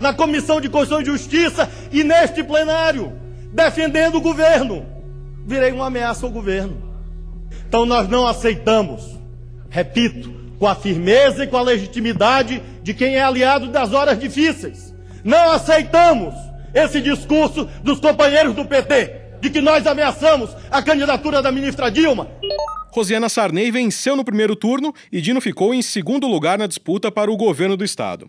na 0.00 0.14
Comissão 0.14 0.60
de 0.60 0.68
Constituição 0.68 1.02
e 1.02 1.04
Justiça 1.04 1.70
e 1.92 2.02
neste 2.02 2.42
plenário, 2.42 3.12
defendendo 3.52 4.16
o 4.16 4.20
governo. 4.20 4.86
Virei 5.46 5.72
uma 5.72 5.86
ameaça 5.86 6.24
ao 6.24 6.32
governo. 6.32 6.82
Então 7.68 7.84
nós 7.84 8.08
não 8.08 8.26
aceitamos, 8.26 9.18
repito, 9.68 10.32
com 10.58 10.66
a 10.66 10.74
firmeza 10.74 11.44
e 11.44 11.46
com 11.46 11.56
a 11.56 11.62
legitimidade 11.62 12.62
de 12.82 12.94
quem 12.94 13.16
é 13.16 13.22
aliado 13.22 13.68
das 13.68 13.92
horas 13.92 14.18
difíceis. 14.18 14.94
Não 15.22 15.52
aceitamos 15.52 16.34
esse 16.72 17.00
discurso 17.00 17.68
dos 17.82 18.00
companheiros 18.00 18.54
do 18.54 18.64
PT, 18.64 19.20
de 19.40 19.50
que 19.50 19.60
nós 19.60 19.86
ameaçamos 19.86 20.50
a 20.70 20.82
candidatura 20.82 21.42
da 21.42 21.52
ministra 21.52 21.90
Dilma. 21.90 22.28
Rosiana 22.92 23.28
Sarney 23.28 23.70
venceu 23.70 24.16
no 24.16 24.24
primeiro 24.24 24.56
turno 24.56 24.92
e 25.12 25.20
Dino 25.20 25.40
ficou 25.40 25.72
em 25.72 25.82
segundo 25.82 26.26
lugar 26.26 26.58
na 26.58 26.66
disputa 26.66 27.10
para 27.10 27.30
o 27.30 27.36
governo 27.36 27.76
do 27.76 27.84
estado. 27.84 28.28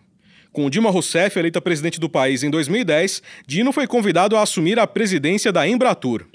Com 0.53 0.69
Dilma 0.69 0.91
Rousseff 0.91 1.39
eleita 1.39 1.61
presidente 1.61 1.97
do 1.97 2.09
país 2.09 2.43
em 2.43 2.49
2010, 2.49 3.23
Dino 3.47 3.71
foi 3.71 3.87
convidado 3.87 4.35
a 4.35 4.41
assumir 4.41 4.77
a 4.79 4.85
presidência 4.85 5.49
da 5.49 5.65
Embratur. 5.65 6.25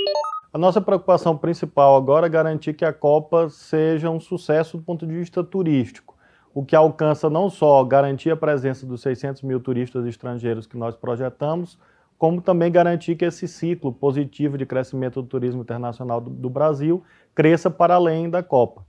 A 0.50 0.56
nossa 0.56 0.80
preocupação 0.80 1.36
principal 1.36 1.94
agora 1.96 2.24
é 2.24 2.30
garantir 2.30 2.72
que 2.72 2.86
a 2.86 2.94
Copa 2.94 3.50
seja 3.50 4.08
um 4.08 4.18
sucesso 4.18 4.78
do 4.78 4.82
ponto 4.82 5.06
de 5.06 5.12
vista 5.12 5.44
turístico, 5.44 6.16
o 6.54 6.64
que 6.64 6.74
alcança 6.74 7.28
não 7.28 7.50
só 7.50 7.84
garantir 7.84 8.30
a 8.30 8.36
presença 8.36 8.86
dos 8.86 9.02
600 9.02 9.42
mil 9.42 9.60
turistas 9.60 10.06
estrangeiros 10.06 10.66
que 10.66 10.78
nós 10.78 10.96
projetamos, 10.96 11.78
como 12.16 12.40
também 12.40 12.72
garantir 12.72 13.16
que 13.16 13.24
esse 13.26 13.46
ciclo 13.46 13.92
positivo 13.92 14.56
de 14.56 14.64
crescimento 14.64 15.20
do 15.20 15.28
turismo 15.28 15.60
internacional 15.60 16.22
do, 16.22 16.30
do 16.30 16.48
Brasil 16.48 17.04
cresça 17.34 17.70
para 17.70 17.96
além 17.96 18.30
da 18.30 18.42
Copa. 18.42 18.85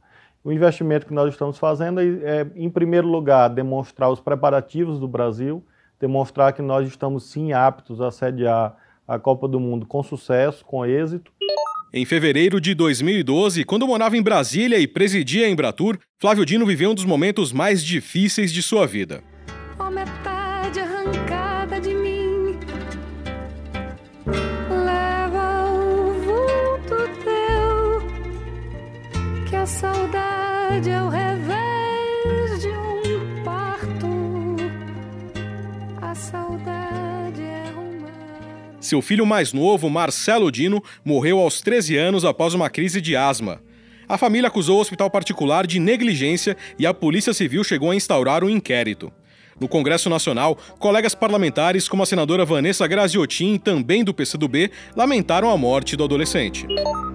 O 0.48 0.52
investimento 0.54 1.06
que 1.06 1.14
nós 1.14 1.34
estamos 1.34 1.58
fazendo 1.58 2.00
é, 2.00 2.48
em 2.56 2.70
primeiro 2.70 3.06
lugar, 3.06 3.50
demonstrar 3.50 4.10
os 4.10 4.22
preparativos 4.22 4.98
do 4.98 5.06
Brasil, 5.06 5.62
demonstrar 6.00 6.54
que 6.54 6.62
nós 6.62 6.88
estamos 6.88 7.30
sim 7.30 7.52
aptos 7.52 8.00
a 8.00 8.10
sediar 8.10 8.74
a 9.06 9.20
Copa 9.20 9.46
do 9.46 9.60
Mundo 9.60 9.86
com 9.86 10.02
sucesso, 10.02 10.64
com 10.64 10.86
êxito. 10.86 11.34
Em 11.94 12.06
fevereiro 12.06 12.62
de 12.62 12.74
2012, 12.74 13.66
quando 13.66 13.86
morava 13.86 14.16
em 14.16 14.22
Brasília 14.22 14.80
e 14.80 14.88
presidia 14.88 15.48
a 15.48 15.50
Embratur, 15.50 16.00
Flávio 16.18 16.46
Dino 16.46 16.66
viveu 16.66 16.92
um 16.92 16.96
dos 16.96 17.04
momentos 17.04 17.52
mais 17.52 17.84
difíceis 17.84 18.50
de 18.54 18.64
sua 18.64 18.88
vida. 18.88 19.22
Oh, 19.78 19.92
metade 19.92 20.80
arrancada 20.80 21.82
de 21.82 21.94
mim 21.94 22.58
Leva 24.70 25.74
o 25.74 26.14
vulto 26.22 26.96
teu 27.22 28.02
Que 29.50 29.56
a 29.58 29.66
saudade 29.66 30.27
é 30.86 31.02
o 31.02 31.10
revés 31.10 32.62
de 32.62 32.68
um 32.68 33.44
parto. 33.44 34.06
A 36.00 36.14
saudade 36.14 37.42
é 37.42 37.72
uma. 37.74 38.08
Seu 38.80 39.02
filho 39.02 39.26
mais 39.26 39.52
novo, 39.54 39.90
Marcelo 39.90 40.52
Dino, 40.52 40.84
morreu 41.04 41.40
aos 41.40 41.62
13 41.62 41.98
anos 41.98 42.24
após 42.24 42.54
uma 42.54 42.70
crise 42.70 43.02
de 43.02 43.16
asma. 43.16 43.60
A 44.08 44.20
família 44.20 44.50
acusou 44.50 44.78
o 44.78 44.82
hospital 44.82 45.10
particular 45.10 45.66
de 45.66 45.80
negligência 45.80 46.56
e 46.78 46.86
a 46.86 46.94
Polícia 46.94 47.34
Civil 47.34 47.64
chegou 47.64 47.90
a 47.90 47.96
instaurar 47.96 48.44
um 48.44 48.50
inquérito. 48.50 49.12
No 49.60 49.68
Congresso 49.68 50.10
Nacional, 50.10 50.58
colegas 50.78 51.16
parlamentares 51.16 51.90
como 51.90 52.04
a 52.04 52.06
senadora 52.06 52.46
Vanessa 52.46 52.86
Graziotin, 52.88 53.58
também 53.58 54.04
do 54.04 54.14
PCdoB, 54.14 54.72
lamentaram 54.96 55.50
a 55.50 55.58
morte 55.58 55.96
do 55.96 56.04
adolescente. 56.04 56.68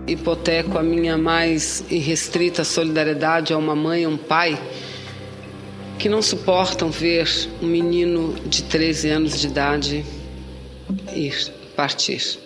Hipoteco 0.07 0.77
a 0.77 0.83
minha 0.83 1.17
mais 1.17 1.85
irrestrita 1.89 2.65
solidariedade 2.65 3.53
a 3.53 3.59
uma 3.59 3.77
mãe 3.77 4.03
e 4.03 4.07
um 4.07 4.17
pai 4.17 4.61
que 5.99 6.09
não 6.09 6.21
suportam 6.21 6.91
ver 6.91 7.29
um 7.63 7.67
menino 7.67 8.35
de 8.47 8.65
13 8.65 9.11
anos 9.11 9.41
de 9.41 9.47
idade 9.47 10.05
ir 11.15 11.53
partir. 11.77 12.41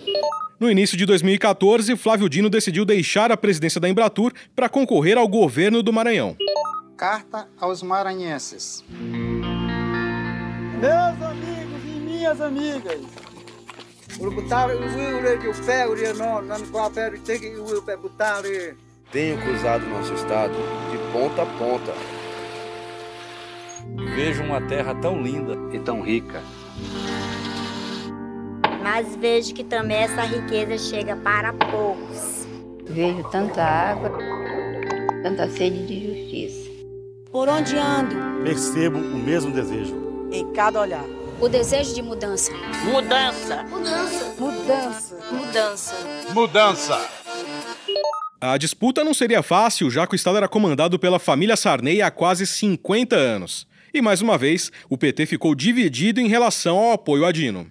No 0.59 0.69
início 0.69 0.97
de 0.97 1.05
2014, 1.05 1.95
Flávio 1.95 2.29
Dino 2.29 2.49
decidiu 2.49 2.85
deixar 2.85 3.31
a 3.31 3.37
presidência 3.37 3.81
da 3.81 3.89
Embratur 3.89 4.31
para 4.55 4.69
concorrer 4.69 5.17
ao 5.17 5.27
governo 5.27 5.81
do 5.81 5.93
Maranhão. 5.93 6.35
Carta 6.95 7.47
aos 7.59 7.83
maranhenses. 7.83 8.83
Meus 10.79 11.21
amigos 11.23 11.83
e 11.85 11.99
minhas 11.99 12.39
amigas, 12.39 13.01
Tenho 19.11 19.41
cruzado 19.41 19.87
nosso 19.87 20.13
estado 20.13 20.53
de 20.91 20.97
ponta 21.11 21.41
a 21.41 21.45
ponta. 21.57 21.93
Vejo 24.15 24.43
uma 24.43 24.61
terra 24.61 24.93
tão 24.93 25.19
linda 25.19 25.57
e 25.75 25.79
tão 25.79 26.03
rica. 26.03 26.43
Mas 28.83 29.15
vejo 29.15 29.55
que 29.55 29.63
também 29.63 29.97
essa 29.97 30.21
riqueza 30.21 30.77
chega 30.77 31.15
para 31.15 31.53
poucos. 31.53 32.47
Vejo 32.85 33.23
tanta 33.31 33.63
água, 33.63 34.15
tanta 35.23 35.49
sede 35.49 35.87
de 35.87 36.05
justiça. 36.05 36.69
Por 37.31 37.49
onde 37.49 37.75
ando? 37.77 38.43
Percebo 38.43 38.99
o 38.99 39.17
mesmo 39.17 39.51
desejo. 39.51 40.06
Em 40.31 40.51
cada 40.53 40.81
olhar. 40.81 41.05
O 41.39 41.47
desejo 41.47 41.93
de 41.93 42.01
mudança. 42.01 42.51
Mudança. 42.83 43.63
Mudança. 43.63 44.35
Mudança. 44.39 45.15
Mudança. 45.31 45.95
Mudança. 46.33 47.09
A 48.41 48.57
disputa 48.57 49.03
não 49.03 49.13
seria 49.13 49.41
fácil, 49.41 49.89
já 49.89 50.05
que 50.05 50.13
o 50.13 50.15
Estado 50.15 50.37
era 50.37 50.47
comandado 50.47 50.99
pela 50.99 51.19
família 51.19 51.55
Sarney 51.55 52.01
há 52.01 52.11
quase 52.11 52.45
50 52.45 53.15
anos. 53.15 53.67
E 53.93 54.01
mais 54.01 54.21
uma 54.21 54.37
vez, 54.37 54.71
o 54.89 54.97
PT 54.97 55.25
ficou 55.25 55.55
dividido 55.55 56.19
em 56.19 56.27
relação 56.27 56.77
ao 56.77 56.91
apoio 56.91 57.25
a 57.25 57.31
Dino. 57.31 57.67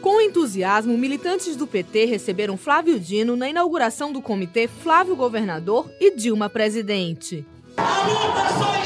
Com 0.00 0.20
entusiasmo, 0.20 0.96
militantes 0.96 1.54
do 1.56 1.66
PT 1.66 2.06
receberam 2.06 2.56
Flávio 2.56 2.98
Dino 2.98 3.36
na 3.36 3.48
inauguração 3.48 4.12
do 4.12 4.22
comitê 4.22 4.66
Flávio 4.66 5.14
Governador 5.14 5.90
e 6.00 6.16
Dilma 6.16 6.48
Presidente. 6.48 7.44
A 7.76 8.06
luta 8.06 8.58
só 8.58 8.79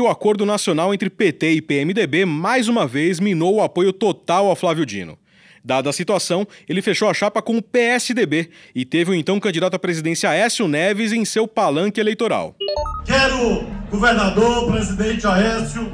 O 0.00 0.08
acordo 0.08 0.46
nacional 0.46 0.94
entre 0.94 1.10
PT 1.10 1.52
e 1.52 1.60
PMDB 1.60 2.24
mais 2.24 2.68
uma 2.68 2.86
vez 2.86 3.20
minou 3.20 3.56
o 3.56 3.62
apoio 3.62 3.92
total 3.92 4.50
a 4.50 4.56
Flávio 4.56 4.86
Dino. 4.86 5.18
Dada 5.62 5.90
a 5.90 5.92
situação, 5.92 6.48
ele 6.66 6.80
fechou 6.80 7.06
a 7.10 7.12
chapa 7.12 7.42
com 7.42 7.58
o 7.58 7.62
PSDB 7.62 8.48
e 8.74 8.86
teve 8.86 9.10
o 9.10 9.14
então 9.14 9.38
candidato 9.38 9.74
à 9.74 9.78
presidência 9.78 10.30
Aécio 10.30 10.66
Neves 10.66 11.12
em 11.12 11.22
seu 11.26 11.46
palanque 11.46 12.00
eleitoral. 12.00 12.56
Quero, 13.04 13.66
governador, 13.90 14.72
presidente 14.72 15.26
Aécio, 15.26 15.92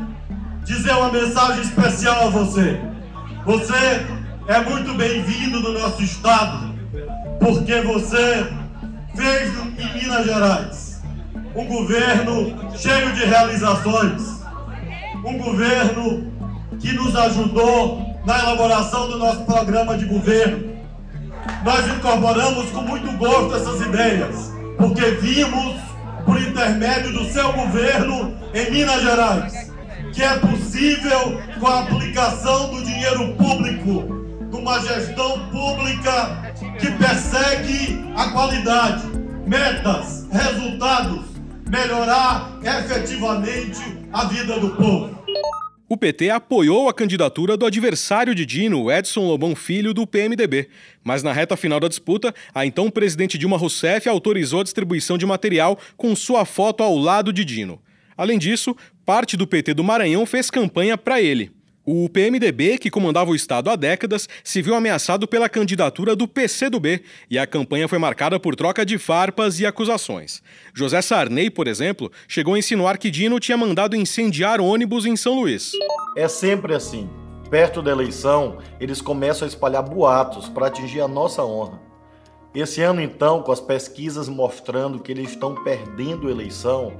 dizer 0.64 0.92
uma 0.92 1.10
mensagem 1.10 1.62
especial 1.62 2.28
a 2.28 2.30
você. 2.30 2.78
Você 3.44 4.06
é 4.46 4.60
muito 4.60 4.94
bem-vindo 4.94 5.58
no 5.58 5.72
nosso 5.72 6.00
estado, 6.00 6.78
porque 7.40 7.80
você 7.80 8.46
fez 9.16 9.52
em 9.80 10.00
Minas 10.00 10.24
Gerais 10.24 10.85
um 11.56 11.64
governo 11.64 12.54
cheio 12.76 13.12
de 13.14 13.24
realizações, 13.24 14.42
um 15.24 15.38
governo 15.38 16.30
que 16.78 16.92
nos 16.92 17.16
ajudou 17.16 18.14
na 18.26 18.38
elaboração 18.40 19.08
do 19.08 19.16
nosso 19.16 19.42
programa 19.46 19.96
de 19.96 20.04
governo. 20.04 20.76
Nós 21.64 21.88
incorporamos 21.88 22.70
com 22.70 22.82
muito 22.82 23.10
gosto 23.16 23.56
essas 23.56 23.80
ideias, 23.80 24.52
porque 24.76 25.12
vimos, 25.12 25.80
por 26.26 26.38
intermédio 26.38 27.12
do 27.14 27.24
seu 27.32 27.50
governo 27.54 28.36
em 28.52 28.70
Minas 28.70 29.00
Gerais, 29.00 29.72
que 30.12 30.22
é 30.22 30.38
possível, 30.38 31.40
com 31.58 31.66
a 31.68 31.80
aplicação 31.80 32.68
do 32.68 32.82
dinheiro 32.82 33.32
público, 33.34 34.02
numa 34.52 34.78
gestão 34.80 35.48
pública 35.48 36.52
que 36.78 36.90
persegue 36.90 38.04
a 38.14 38.28
qualidade, 38.28 39.06
metas, 39.46 40.26
resultados, 40.30 41.35
melhorar 41.68 42.58
efetivamente 42.62 43.98
a 44.12 44.24
vida 44.24 44.58
do 44.58 44.70
povo. 44.76 45.16
O 45.88 45.96
PT 45.96 46.30
apoiou 46.30 46.88
a 46.88 46.94
candidatura 46.94 47.56
do 47.56 47.64
adversário 47.64 48.34
de 48.34 48.44
Dino, 48.44 48.90
Edson 48.90 49.20
Lobão 49.20 49.54
Filho, 49.54 49.94
do 49.94 50.04
PMDB. 50.04 50.68
Mas 51.04 51.22
na 51.22 51.32
reta 51.32 51.56
final 51.56 51.78
da 51.78 51.86
disputa, 51.86 52.34
a 52.52 52.66
então 52.66 52.90
presidente 52.90 53.38
Dilma 53.38 53.56
Rousseff 53.56 54.08
autorizou 54.08 54.60
a 54.60 54.64
distribuição 54.64 55.16
de 55.16 55.24
material 55.24 55.78
com 55.96 56.16
sua 56.16 56.44
foto 56.44 56.82
ao 56.82 56.96
lado 56.96 57.32
de 57.32 57.44
Dino. 57.44 57.80
Além 58.16 58.36
disso, 58.36 58.76
parte 59.04 59.36
do 59.36 59.46
PT 59.46 59.74
do 59.74 59.84
Maranhão 59.84 60.26
fez 60.26 60.50
campanha 60.50 60.98
para 60.98 61.20
ele. 61.20 61.55
O 61.88 62.08
PMDB, 62.08 62.78
que 62.78 62.90
comandava 62.90 63.30
o 63.30 63.34
Estado 63.36 63.70
há 63.70 63.76
décadas, 63.76 64.28
se 64.42 64.60
viu 64.60 64.74
ameaçado 64.74 65.28
pela 65.28 65.48
candidatura 65.48 66.16
do 66.16 66.26
PCdoB 66.26 67.00
e 67.30 67.38
a 67.38 67.46
campanha 67.46 67.86
foi 67.86 67.96
marcada 67.96 68.40
por 68.40 68.56
troca 68.56 68.84
de 68.84 68.98
farpas 68.98 69.60
e 69.60 69.66
acusações. 69.66 70.42
José 70.74 71.00
Sarney, 71.00 71.48
por 71.48 71.68
exemplo, 71.68 72.10
chegou 72.26 72.54
a 72.54 72.58
insinuar 72.58 72.98
que 72.98 73.08
Dino 73.08 73.38
tinha 73.38 73.56
mandado 73.56 73.94
incendiar 73.94 74.60
ônibus 74.60 75.06
em 75.06 75.14
São 75.14 75.34
Luís. 75.36 75.70
É 76.16 76.26
sempre 76.26 76.74
assim. 76.74 77.08
Perto 77.48 77.80
da 77.80 77.92
eleição, 77.92 78.58
eles 78.80 79.00
começam 79.00 79.46
a 79.46 79.48
espalhar 79.48 79.84
boatos 79.84 80.48
para 80.48 80.66
atingir 80.66 81.00
a 81.02 81.06
nossa 81.06 81.44
honra. 81.44 81.80
Esse 82.52 82.82
ano, 82.82 83.00
então, 83.00 83.44
com 83.44 83.52
as 83.52 83.60
pesquisas 83.60 84.28
mostrando 84.28 84.98
que 84.98 85.12
eles 85.12 85.30
estão 85.30 85.54
perdendo 85.54 86.26
a 86.26 86.32
eleição, 86.32 86.94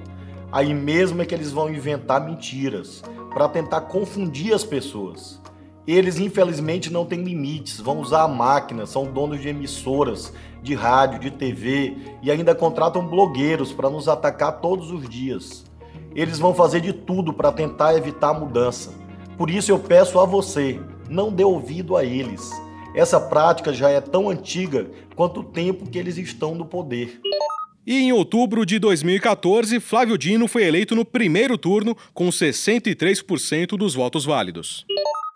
aí 0.52 0.72
mesmo 0.72 1.20
é 1.20 1.26
que 1.26 1.34
eles 1.34 1.50
vão 1.50 1.68
inventar 1.68 2.24
mentiras 2.24 3.02
para 3.36 3.50
tentar 3.50 3.82
confundir 3.82 4.54
as 4.54 4.64
pessoas. 4.64 5.42
Eles, 5.86 6.18
infelizmente, 6.18 6.90
não 6.90 7.04
têm 7.04 7.22
limites, 7.22 7.78
vão 7.78 8.00
usar 8.00 8.22
a 8.22 8.28
máquina, 8.28 8.86
são 8.86 9.12
donos 9.12 9.42
de 9.42 9.50
emissoras, 9.50 10.32
de 10.62 10.74
rádio, 10.74 11.18
de 11.18 11.30
TV 11.30 11.98
e 12.22 12.30
ainda 12.30 12.54
contratam 12.54 13.06
blogueiros 13.06 13.74
para 13.74 13.90
nos 13.90 14.08
atacar 14.08 14.58
todos 14.62 14.90
os 14.90 15.06
dias. 15.06 15.66
Eles 16.14 16.38
vão 16.38 16.54
fazer 16.54 16.80
de 16.80 16.94
tudo 16.94 17.30
para 17.30 17.52
tentar 17.52 17.94
evitar 17.94 18.30
a 18.30 18.40
mudança. 18.40 18.94
Por 19.36 19.50
isso 19.50 19.70
eu 19.70 19.78
peço 19.78 20.18
a 20.18 20.24
você, 20.24 20.80
não 21.06 21.30
dê 21.30 21.44
ouvido 21.44 21.94
a 21.94 22.02
eles. 22.02 22.50
Essa 22.94 23.20
prática 23.20 23.70
já 23.70 23.90
é 23.90 24.00
tão 24.00 24.30
antiga 24.30 24.90
quanto 25.14 25.40
o 25.40 25.44
tempo 25.44 25.90
que 25.90 25.98
eles 25.98 26.16
estão 26.16 26.54
no 26.54 26.64
poder. 26.64 27.20
E 27.86 28.00
em 28.00 28.12
outubro 28.12 28.66
de 28.66 28.80
2014, 28.80 29.78
Flávio 29.78 30.18
Dino 30.18 30.48
foi 30.48 30.64
eleito 30.64 30.96
no 30.96 31.04
primeiro 31.04 31.56
turno 31.56 31.96
com 32.12 32.28
63% 32.28 33.76
dos 33.76 33.94
votos 33.94 34.24
válidos. 34.24 34.84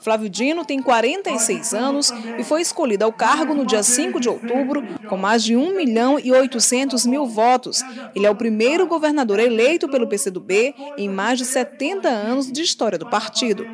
Flávio 0.00 0.28
Dino 0.28 0.64
tem 0.64 0.82
46 0.82 1.74
anos 1.74 2.10
e 2.38 2.42
foi 2.42 2.62
escolhido 2.62 3.04
ao 3.04 3.12
cargo 3.12 3.54
no 3.54 3.64
dia 3.64 3.84
5 3.84 4.18
de 4.18 4.28
outubro 4.28 4.82
com 5.08 5.16
mais 5.16 5.44
de 5.44 5.54
1 5.54 5.76
milhão 5.76 6.18
e 6.18 6.32
800 6.32 7.06
mil 7.06 7.24
votos. 7.26 7.82
Ele 8.16 8.26
é 8.26 8.30
o 8.30 8.34
primeiro 8.34 8.86
governador 8.86 9.38
eleito 9.38 9.88
pelo 9.88 10.08
PCdoB 10.08 10.74
em 10.96 11.08
mais 11.08 11.38
de 11.38 11.44
70 11.44 12.08
anos 12.08 12.50
de 12.50 12.62
história 12.62 12.98
do 12.98 13.08
partido. 13.08 13.64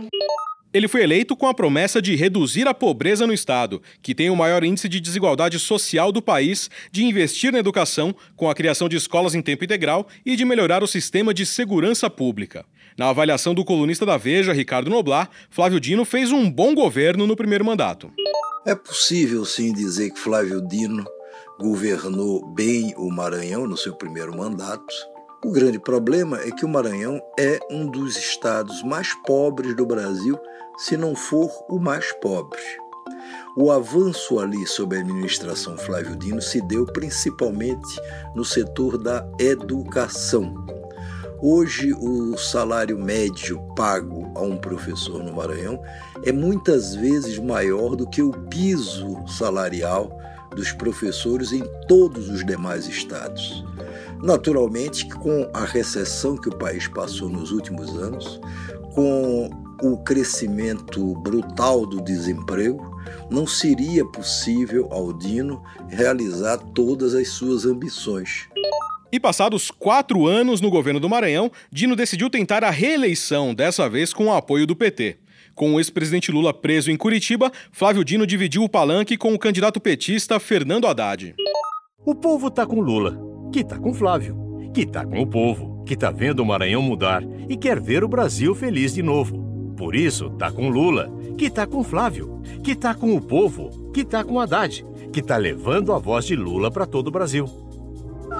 Ele 0.76 0.88
foi 0.88 1.02
eleito 1.02 1.34
com 1.34 1.46
a 1.46 1.54
promessa 1.54 2.02
de 2.02 2.14
reduzir 2.14 2.68
a 2.68 2.74
pobreza 2.74 3.26
no 3.26 3.32
Estado, 3.32 3.80
que 4.02 4.14
tem 4.14 4.28
o 4.28 4.36
maior 4.36 4.62
índice 4.62 4.90
de 4.90 5.00
desigualdade 5.00 5.58
social 5.58 6.12
do 6.12 6.20
país, 6.20 6.68
de 6.92 7.02
investir 7.02 7.50
na 7.50 7.58
educação, 7.58 8.14
com 8.36 8.50
a 8.50 8.54
criação 8.54 8.86
de 8.86 8.94
escolas 8.94 9.34
em 9.34 9.40
tempo 9.40 9.64
integral 9.64 10.06
e 10.22 10.36
de 10.36 10.44
melhorar 10.44 10.82
o 10.82 10.86
sistema 10.86 11.32
de 11.32 11.46
segurança 11.46 12.10
pública. 12.10 12.62
Na 12.94 13.08
avaliação 13.08 13.54
do 13.54 13.64
colunista 13.64 14.04
da 14.04 14.18
Veja, 14.18 14.52
Ricardo 14.52 14.90
Noblar, 14.90 15.30
Flávio 15.48 15.80
Dino 15.80 16.04
fez 16.04 16.30
um 16.30 16.50
bom 16.50 16.74
governo 16.74 17.26
no 17.26 17.36
primeiro 17.36 17.64
mandato. 17.64 18.12
É 18.66 18.74
possível 18.74 19.46
sim 19.46 19.72
dizer 19.72 20.10
que 20.10 20.20
Flávio 20.20 20.60
Dino 20.60 21.06
governou 21.58 22.52
bem 22.52 22.92
o 22.98 23.10
Maranhão 23.10 23.66
no 23.66 23.78
seu 23.78 23.94
primeiro 23.94 24.36
mandato. 24.36 24.94
O 25.42 25.52
grande 25.52 25.78
problema 25.78 26.38
é 26.40 26.50
que 26.50 26.66
o 26.66 26.68
Maranhão 26.68 27.18
é 27.38 27.60
um 27.70 27.86
dos 27.86 28.16
estados 28.16 28.82
mais 28.82 29.14
pobres 29.24 29.74
do 29.74 29.86
Brasil, 29.86 30.38
se 30.76 30.96
não 30.96 31.14
for 31.14 31.50
o 31.68 31.78
mais 31.78 32.12
pobre. 32.20 32.60
O 33.56 33.70
avanço 33.70 34.38
ali 34.38 34.66
sob 34.66 34.96
a 34.96 35.00
administração 35.00 35.78
Flávio 35.78 36.14
Dino 36.16 36.42
se 36.42 36.60
deu 36.60 36.84
principalmente 36.84 37.98
no 38.34 38.44
setor 38.44 38.98
da 38.98 39.26
educação. 39.38 40.54
Hoje, 41.40 41.92
o 41.94 42.36
salário 42.36 42.98
médio 42.98 43.60
pago 43.74 44.30
a 44.34 44.42
um 44.42 44.56
professor 44.56 45.22
no 45.22 45.34
Maranhão 45.34 45.82
é 46.22 46.32
muitas 46.32 46.94
vezes 46.94 47.38
maior 47.38 47.96
do 47.96 48.08
que 48.08 48.22
o 48.22 48.30
piso 48.30 49.26
salarial 49.26 50.10
dos 50.54 50.72
professores 50.72 51.52
em 51.52 51.62
todos 51.86 52.28
os 52.30 52.44
demais 52.44 52.86
estados. 52.86 53.64
Naturalmente, 54.22 55.06
com 55.08 55.48
a 55.52 55.64
recessão 55.64 56.36
que 56.36 56.48
o 56.48 56.56
país 56.56 56.88
passou 56.88 57.28
nos 57.28 57.52
últimos 57.52 57.90
anos, 57.96 58.40
com 58.94 59.50
o 59.82 59.98
crescimento 59.98 61.14
brutal 61.20 61.86
do 61.86 62.00
desemprego, 62.02 62.96
não 63.30 63.46
seria 63.46 64.04
possível 64.04 64.88
ao 64.90 65.12
Dino 65.12 65.62
realizar 65.88 66.58
todas 66.58 67.14
as 67.14 67.28
suas 67.28 67.64
ambições. 67.64 68.48
E 69.12 69.20
passados 69.20 69.70
quatro 69.70 70.26
anos 70.26 70.60
no 70.60 70.70
governo 70.70 70.98
do 70.98 71.08
Maranhão, 71.08 71.50
Dino 71.70 71.94
decidiu 71.94 72.28
tentar 72.28 72.64
a 72.64 72.70
reeleição, 72.70 73.54
dessa 73.54 73.88
vez 73.88 74.12
com 74.12 74.26
o 74.26 74.32
apoio 74.32 74.66
do 74.66 74.74
PT. 74.74 75.18
Com 75.54 75.74
o 75.74 75.80
ex-presidente 75.80 76.30
Lula 76.30 76.52
preso 76.52 76.90
em 76.90 76.96
Curitiba, 76.96 77.50
Flávio 77.72 78.04
Dino 78.04 78.26
dividiu 78.26 78.62
o 78.62 78.68
palanque 78.68 79.16
com 79.16 79.32
o 79.32 79.38
candidato 79.38 79.80
petista 79.80 80.38
Fernando 80.38 80.86
Haddad. 80.86 81.34
O 82.04 82.14
povo 82.14 82.50
tá 82.50 82.66
com 82.66 82.80
Lula, 82.80 83.18
que 83.52 83.64
tá 83.64 83.78
com 83.78 83.94
Flávio, 83.94 84.36
que 84.74 84.84
tá 84.84 85.06
com 85.06 85.20
o 85.20 85.26
povo, 85.26 85.82
que 85.84 85.96
tá 85.96 86.10
vendo 86.10 86.40
o 86.40 86.46
Maranhão 86.46 86.82
mudar 86.82 87.22
e 87.48 87.56
quer 87.56 87.80
ver 87.80 88.04
o 88.04 88.08
Brasil 88.08 88.54
feliz 88.54 88.92
de 88.92 89.02
novo. 89.02 89.45
Por 89.76 89.94
isso, 89.94 90.30
tá 90.30 90.50
com 90.50 90.70
Lula, 90.70 91.12
que 91.36 91.50
tá 91.50 91.66
com 91.66 91.84
Flávio, 91.84 92.40
que 92.64 92.74
tá 92.74 92.94
com 92.94 93.14
o 93.14 93.20
povo, 93.20 93.90
que 93.92 94.04
tá 94.04 94.24
com 94.24 94.40
Haddad, 94.40 94.84
que 95.12 95.20
tá 95.20 95.36
levando 95.36 95.92
a 95.92 95.98
voz 95.98 96.24
de 96.24 96.34
Lula 96.34 96.70
para 96.70 96.86
todo 96.86 97.08
o 97.08 97.10
Brasil. 97.10 97.46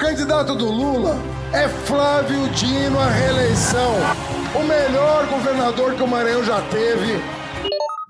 Candidato 0.01 0.55
do 0.55 0.71
Lula 0.71 1.19
é 1.53 1.69
Flávio 1.69 2.49
Dino 2.51 2.99
à 2.99 3.11
reeleição. 3.11 3.95
O 4.59 4.67
melhor 4.67 5.27
governador 5.29 5.95
que 5.95 6.03
o 6.03 6.09
Maranhão 6.09 6.43
já 6.43 6.61
teve. 6.63 7.21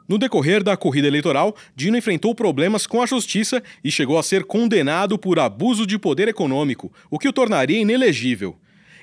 No 0.09 0.19
decorrer 0.19 0.63
da 0.63 0.77
corrida 0.77 1.09
eleitoral, 1.09 1.55
Dino 1.75 1.97
enfrentou 1.97 2.33
problemas 2.33 2.87
com 2.87 3.03
a 3.03 3.07
justiça 3.07 3.61
e 3.83 3.91
chegou 3.91 4.19
a 4.19 4.23
ser 4.23 4.45
condenado 4.45 5.19
por 5.19 5.41
abuso 5.41 5.85
de 5.85 5.99
poder 5.99 6.29
econômico, 6.29 6.93
o 7.11 7.19
que 7.19 7.29
o 7.29 7.33
tornaria 7.33 7.81
inelegível. 7.81 8.57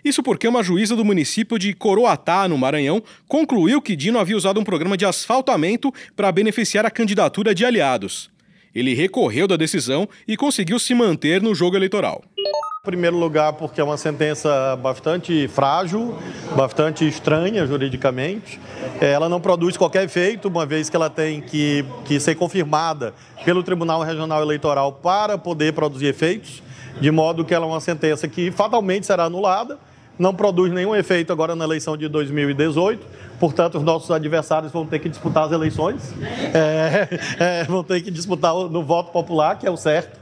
Isso 0.03 0.21
porque 0.21 0.47
uma 0.47 0.61
juíza 0.61 0.95
do 0.95 1.05
município 1.05 1.57
de 1.57 1.73
Coroatá, 1.73 2.47
no 2.47 2.57
Maranhão, 2.57 3.01
concluiu 3.27 3.81
que 3.81 3.95
Dino 3.95 4.19
havia 4.19 4.35
usado 4.35 4.59
um 4.59 4.63
programa 4.63 4.97
de 4.97 5.05
asfaltamento 5.05 5.93
para 6.15 6.31
beneficiar 6.31 6.85
a 6.85 6.91
candidatura 6.91 7.55
de 7.55 7.63
aliados. 7.63 8.29
Ele 8.75 8.93
recorreu 8.93 9.47
da 9.47 9.55
decisão 9.55 10.09
e 10.27 10.35
conseguiu 10.35 10.77
se 10.77 10.93
manter 10.93 11.41
no 11.41 11.55
jogo 11.55 11.77
eleitoral. 11.77 12.21
Em 12.37 12.85
primeiro 12.85 13.15
lugar, 13.15 13.53
porque 13.53 13.79
é 13.79 13.83
uma 13.83 13.95
sentença 13.95 14.75
bastante 14.75 15.47
frágil, 15.47 16.17
bastante 16.53 17.07
estranha 17.07 17.65
juridicamente. 17.65 18.59
Ela 18.99 19.29
não 19.29 19.39
produz 19.39 19.77
qualquer 19.77 20.03
efeito, 20.03 20.49
uma 20.49 20.65
vez 20.65 20.89
que 20.89 20.95
ela 20.97 21.09
tem 21.09 21.39
que, 21.39 21.85
que 22.03 22.19
ser 22.19 22.35
confirmada 22.35 23.13
pelo 23.45 23.63
Tribunal 23.63 24.01
Regional 24.01 24.41
Eleitoral 24.41 24.91
para 24.91 25.37
poder 25.37 25.71
produzir 25.71 26.07
efeitos, 26.07 26.61
de 26.99 27.09
modo 27.09 27.45
que 27.45 27.53
ela 27.53 27.65
é 27.65 27.69
uma 27.69 27.79
sentença 27.79 28.27
que 28.27 28.51
fatalmente 28.51 29.05
será 29.05 29.25
anulada 29.25 29.79
não 30.17 30.33
produz 30.33 30.71
nenhum 30.71 30.95
efeito 30.95 31.31
agora 31.31 31.55
na 31.55 31.65
eleição 31.65 31.97
de 31.97 32.07
2018. 32.07 33.05
Portanto, 33.39 33.77
os 33.77 33.83
nossos 33.83 34.11
adversários 34.11 34.71
vão 34.71 34.85
ter 34.85 34.99
que 34.99 35.09
disputar 35.09 35.45
as 35.45 35.51
eleições, 35.51 36.13
é, 36.53 37.07
é, 37.39 37.63
vão 37.65 37.83
ter 37.83 38.01
que 38.01 38.11
disputar 38.11 38.53
no 38.53 38.83
voto 38.83 39.11
popular, 39.11 39.57
que 39.57 39.67
é 39.67 39.71
o 39.71 39.77
certo. 39.77 40.19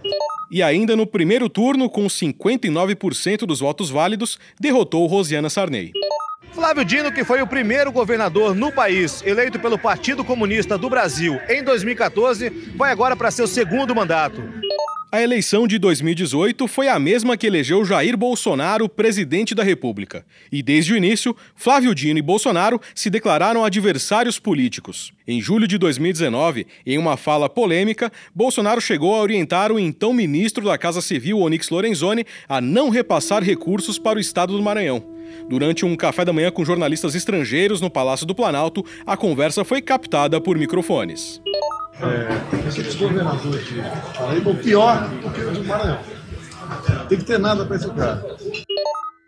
E 0.50 0.62
ainda 0.62 0.96
no 0.96 1.08
primeiro 1.08 1.48
turno, 1.48 1.90
com 1.90 2.08
59% 2.08 3.46
dos 3.46 3.60
votos 3.60 3.90
válidos, 3.90 4.38
derrotou 4.60 5.06
Rosiana 5.08 5.50
Sarney. 5.50 5.92
Flávio 6.52 6.84
Dino, 6.84 7.12
que 7.12 7.24
foi 7.24 7.42
o 7.42 7.48
primeiro 7.48 7.92
governador 7.92 8.54
no 8.54 8.72
país 8.72 9.24
eleito 9.26 9.58
pelo 9.58 9.80
Partido 9.80 10.24
Comunista 10.24 10.78
do 10.78 10.90
Brasil 10.90 11.40
em 11.48 11.64
2014, 11.64 12.50
vai 12.76 12.92
agora 12.92 13.16
para 13.16 13.32
seu 13.32 13.48
segundo 13.48 13.96
mandato. 13.96 14.44
A 15.14 15.22
eleição 15.22 15.68
de 15.68 15.78
2018 15.78 16.70
foi 16.70 16.88
a 16.88 16.98
mesma 16.98 17.36
que 17.36 17.46
elegeu 17.46 17.84
Jair 17.84 18.16
Bolsonaro 18.16 18.88
presidente 18.88 19.54
da 19.54 19.62
República. 19.62 20.26
E 20.50 20.64
desde 20.64 20.94
o 20.94 20.96
início, 20.96 21.36
Flávio 21.54 21.94
Dino 21.94 22.18
e 22.18 22.22
Bolsonaro 22.22 22.80
se 22.96 23.10
declararam 23.10 23.66
adversários 23.66 24.40
políticos. 24.40 25.12
Em 25.28 25.42
julho 25.42 25.68
de 25.68 25.78
2019, 25.78 26.66
em 26.86 26.98
uma 26.98 27.18
fala 27.18 27.50
polêmica, 27.50 28.10
Bolsonaro 28.34 28.80
chegou 28.80 29.14
a 29.14 29.22
orientar 29.22 29.70
o 29.70 29.78
então 29.78 30.14
ministro 30.14 30.64
da 30.64 30.78
Casa 30.78 31.02
Civil, 31.02 31.40
Onyx 31.40 31.70
Lorenzoni, 31.70 32.26
a 32.48 32.62
não 32.62 32.88
repassar 32.88 33.44
recursos 33.44 34.00
para 34.00 34.18
o 34.18 34.22
estado 34.22 34.56
do 34.56 34.64
Maranhão. 34.64 35.04
Durante 35.48 35.86
um 35.86 35.96
café 35.96 36.24
da 36.24 36.34
manhã 36.34 36.52
com 36.52 36.64
jornalistas 36.66 37.16
estrangeiros 37.16 37.82
no 37.82 37.90
Palácio 37.90 38.26
do 38.26 38.36
Planalto, 38.36 38.86
a 39.06 39.18
conversa 39.18 39.64
foi 39.64 39.82
captada 39.82 40.40
por 40.40 40.58
microfones. 40.58 41.42
É, 42.02 42.68
esses 42.68 42.96
governadores 42.96 43.66
de 43.66 43.82
Paraíba, 44.18 44.50
o 44.50 44.56
pior 44.56 45.10
do 45.10 45.30
que 45.30 45.42
o 45.42 45.52
de 45.52 45.68
Maranhão. 45.68 46.00
Tem 47.08 47.18
que 47.18 47.26
ter 47.26 47.40
nada 47.40 47.66
para 47.66 47.76
esse 47.76 47.90
cara. 47.90 48.38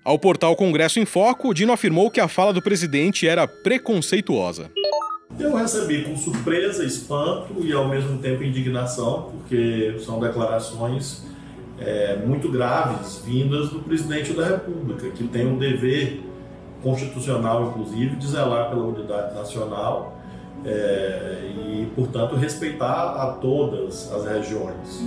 Ao 0.03 0.19
portal 0.19 0.55
Congresso 0.55 0.99
em 0.99 1.05
Foco, 1.05 1.53
Dino 1.53 1.71
afirmou 1.71 2.09
que 2.09 2.19
a 2.19 2.27
fala 2.27 2.51
do 2.51 2.61
presidente 2.61 3.27
era 3.27 3.47
preconceituosa. 3.47 4.69
Eu 5.39 5.55
recebi 5.55 6.03
com 6.03 6.15
surpresa, 6.15 6.85
espanto 6.85 7.65
e 7.65 7.71
ao 7.73 7.87
mesmo 7.87 8.17
tempo 8.19 8.43
indignação, 8.43 9.31
porque 9.31 9.95
são 9.99 10.19
declarações 10.19 11.23
é, 11.85 12.15
muito 12.25 12.49
graves 12.49 13.21
vindas 13.25 13.69
do 13.69 13.79
presidente 13.79 14.33
da 14.33 14.45
República, 14.45 15.09
que 15.09 15.27
tem 15.27 15.45
um 15.45 15.57
dever 15.57 16.21
constitucional, 16.81 17.67
inclusive, 17.69 18.15
de 18.15 18.27
zelar 18.27 18.69
pela 18.69 18.83
unidade 18.83 19.35
nacional 19.35 20.17
é, 20.65 21.51
e, 21.55 21.87
portanto, 21.95 22.35
respeitar 22.35 23.15
a 23.15 23.33
todas 23.33 24.11
as 24.11 24.25
regiões. 24.25 25.03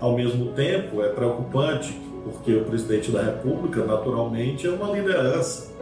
Ao 0.00 0.14
mesmo 0.14 0.52
tempo, 0.52 1.02
é 1.02 1.08
preocupante 1.08 1.92
porque 2.24 2.54
o 2.54 2.64
presidente 2.64 3.10
da 3.10 3.22
República, 3.22 3.84
naturalmente, 3.84 4.66
é 4.66 4.70
uma 4.70 4.90
liderança 4.90 5.72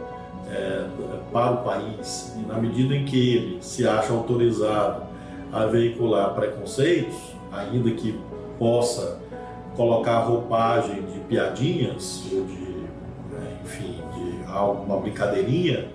é, 0.51 0.85
para 1.31 1.51
o 1.51 1.57
país. 1.63 2.35
E 2.37 2.47
na 2.47 2.59
medida 2.59 2.95
em 2.95 3.03
que 3.03 3.35
ele 3.35 3.57
se 3.61 3.87
acha 3.87 4.13
autorizado 4.13 5.03
a 5.51 5.65
veicular 5.65 6.33
preconceitos, 6.35 7.15
ainda 7.51 7.89
que 7.91 8.19
possa 8.59 9.19
colocar 9.75 10.19
roupagem 10.19 11.01
de 11.01 11.19
piadinhas 11.27 12.23
ou 12.31 12.45
de, 12.45 12.53
né, 12.53 13.57
enfim, 13.63 13.99
de 14.15 14.51
alguma 14.51 14.97
brincadeirinha, 14.97 15.87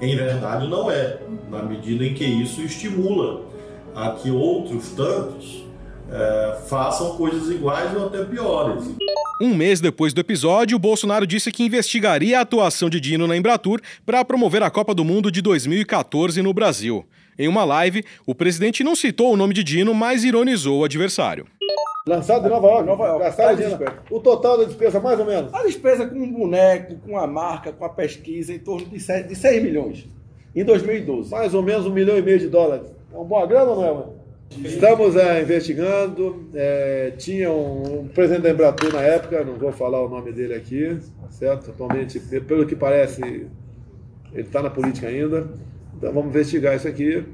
em 0.00 0.16
verdade 0.16 0.66
não 0.66 0.90
é, 0.90 1.18
na 1.50 1.62
medida 1.62 2.04
em 2.04 2.14
que 2.14 2.24
isso 2.24 2.62
estimula 2.62 3.42
a 3.94 4.10
que 4.10 4.30
outros 4.30 4.90
tantos 4.90 5.64
é, 6.10 6.60
façam 6.68 7.16
coisas 7.16 7.48
iguais 7.50 7.94
ou 7.96 8.06
até 8.06 8.24
piores. 8.24 8.90
Um 9.40 9.54
mês 9.54 9.80
depois 9.80 10.12
do 10.12 10.20
episódio, 10.20 10.78
Bolsonaro 10.78 11.26
disse 11.26 11.50
que 11.50 11.64
investigaria 11.64 12.38
a 12.38 12.42
atuação 12.42 12.90
de 12.90 13.00
Dino 13.00 13.26
na 13.26 13.36
Embratur 13.36 13.80
para 14.04 14.24
promover 14.24 14.62
a 14.62 14.70
Copa 14.70 14.94
do 14.94 15.04
Mundo 15.04 15.30
de 15.30 15.40
2014 15.40 16.42
no 16.42 16.52
Brasil. 16.52 17.06
Em 17.38 17.48
uma 17.48 17.64
live, 17.64 18.04
o 18.26 18.34
presidente 18.34 18.84
não 18.84 18.94
citou 18.94 19.32
o 19.32 19.36
nome 19.36 19.54
de 19.54 19.64
Dino, 19.64 19.94
mas 19.94 20.24
ironizou 20.24 20.80
o 20.80 20.84
adversário. 20.84 21.46
Lançado 22.06 22.46
em 22.46 22.50
Nova 22.50 22.66
York. 22.66 22.86
Nova 22.86 23.06
York. 23.06 23.24
Gastaram 23.24 23.58
o 24.10 24.20
total 24.20 24.58
da 24.58 24.64
despesa, 24.64 25.00
mais 25.00 25.20
ou 25.20 25.26
menos? 25.26 25.52
A 25.52 25.62
despesa 25.62 26.06
com 26.06 26.16
um 26.16 26.32
boneco, 26.32 26.96
com 27.06 27.18
a 27.18 27.26
marca, 27.26 27.72
com 27.72 27.84
a 27.84 27.90
pesquisa, 27.90 28.52
em 28.52 28.58
torno 28.58 28.86
de 28.86 28.98
6, 28.98 29.28
de 29.28 29.34
6 29.34 29.62
milhões. 29.62 30.08
Em 30.54 30.64
2012. 30.64 31.30
Mais 31.30 31.54
ou 31.54 31.62
menos 31.62 31.86
um 31.86 31.92
milhão 31.92 32.16
e 32.16 32.22
meio 32.22 32.38
de 32.38 32.48
dólares. 32.48 32.86
É 33.12 33.16
uma 33.16 33.24
boa 33.24 33.46
grana 33.46 33.70
ou 33.70 33.76
não 33.76 33.84
é, 33.84 33.92
mano? 33.92 34.20
Estamos 34.64 35.14
é, 35.14 35.42
investigando. 35.42 36.48
É, 36.54 37.12
tinha 37.18 37.52
um, 37.52 38.00
um, 38.00 38.08
presidente 38.08 38.42
da 38.42 38.50
Embratur 38.50 38.92
na 38.92 39.02
época, 39.02 39.44
não 39.44 39.54
vou 39.54 39.70
falar 39.70 40.02
o 40.02 40.08
nome 40.08 40.32
dele 40.32 40.54
aqui, 40.54 40.98
certo? 41.28 41.70
Atualmente, 41.70 42.18
pelo 42.18 42.66
que 42.66 42.74
parece, 42.74 43.22
ele 43.22 43.48
está 44.34 44.60
na 44.62 44.70
política 44.70 45.06
ainda. 45.06 45.48
Então 45.96 46.12
vamos 46.12 46.30
investigar 46.30 46.74
isso 46.74 46.88
aqui. 46.88 47.24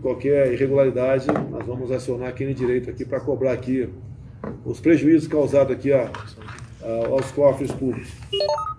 Qualquer 0.00 0.52
irregularidade, 0.52 1.26
nós 1.50 1.66
vamos 1.66 1.90
acionar 1.90 2.34
quem 2.34 2.48
de 2.48 2.54
direito 2.54 2.88
aqui 2.88 3.04
para 3.04 3.20
cobrar 3.20 3.52
aqui 3.52 3.88
os 4.64 4.80
prejuízos 4.80 5.28
causados 5.28 5.72
aqui 5.72 5.92
a, 5.92 6.10
a, 6.82 7.06
aos 7.08 7.30
cofres 7.32 7.72
públicos. 7.72 8.10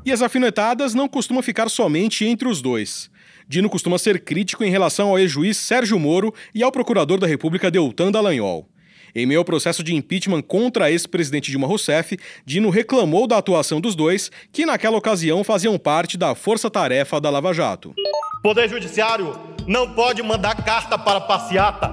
E 0.05 0.11
as 0.11 0.21
afinetadas 0.21 0.93
não 0.93 1.07
costumam 1.07 1.43
ficar 1.43 1.69
somente 1.69 2.25
entre 2.25 2.47
os 2.47 2.61
dois. 2.61 3.09
Dino 3.47 3.69
costuma 3.69 3.97
ser 3.97 4.23
crítico 4.23 4.63
em 4.63 4.69
relação 4.69 5.09
ao 5.09 5.19
ex-juiz 5.19 5.57
Sérgio 5.57 5.99
Moro 5.99 6.33
e 6.53 6.63
ao 6.63 6.71
procurador 6.71 7.19
da 7.19 7.27
República 7.27 7.69
Deltan 7.69 8.11
Dallagnol. 8.11 8.69
Em 9.13 9.25
meio 9.25 9.39
ao 9.39 9.45
processo 9.45 9.83
de 9.83 9.95
impeachment 9.95 10.43
contra 10.43 10.85
a 10.85 10.91
ex-presidente 10.91 11.49
Dilma 11.49 11.67
Rousseff, 11.67 12.17
Dino 12.45 12.69
reclamou 12.69 13.27
da 13.27 13.37
atuação 13.37 13.81
dos 13.81 13.95
dois, 13.95 14.31
que 14.51 14.65
naquela 14.65 14.97
ocasião 14.97 15.43
faziam 15.43 15.77
parte 15.79 16.17
da 16.17 16.35
força-tarefa 16.35 17.19
da 17.19 17.29
Lava 17.29 17.51
Jato. 17.51 17.93
Poder 18.41 18.69
Judiciário 18.69 19.37
não 19.67 19.89
pode 19.89 20.23
mandar 20.23 20.55
carta 20.63 20.97
para 20.97 21.19
passeata. 21.19 21.91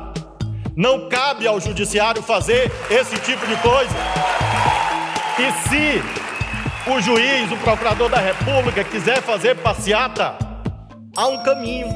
Não 0.76 1.08
cabe 1.08 1.46
ao 1.46 1.60
Judiciário 1.60 2.22
fazer 2.22 2.70
esse 2.88 3.18
tipo 3.18 3.44
de 3.46 3.56
coisa. 3.56 3.96
E 5.38 5.68
se 5.68 6.02
o 6.88 7.00
juiz, 7.00 7.50
o 7.50 7.56
procurador 7.56 8.08
da 8.08 8.18
República 8.18 8.84
quiser 8.84 9.20
fazer 9.22 9.56
passeata, 9.56 10.36
há 11.16 11.26
um 11.26 11.42
caminho. 11.42 11.88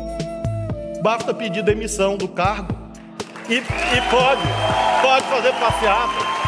Basta 1.01 1.33
pedir 1.33 1.63
demissão 1.63 2.17
do 2.17 2.27
cargo 2.27 2.75
e, 3.49 3.55
e 3.55 4.11
pode, 4.11 4.43
pode 5.01 5.27
fazer 5.27 5.53
passeata. 5.55 6.41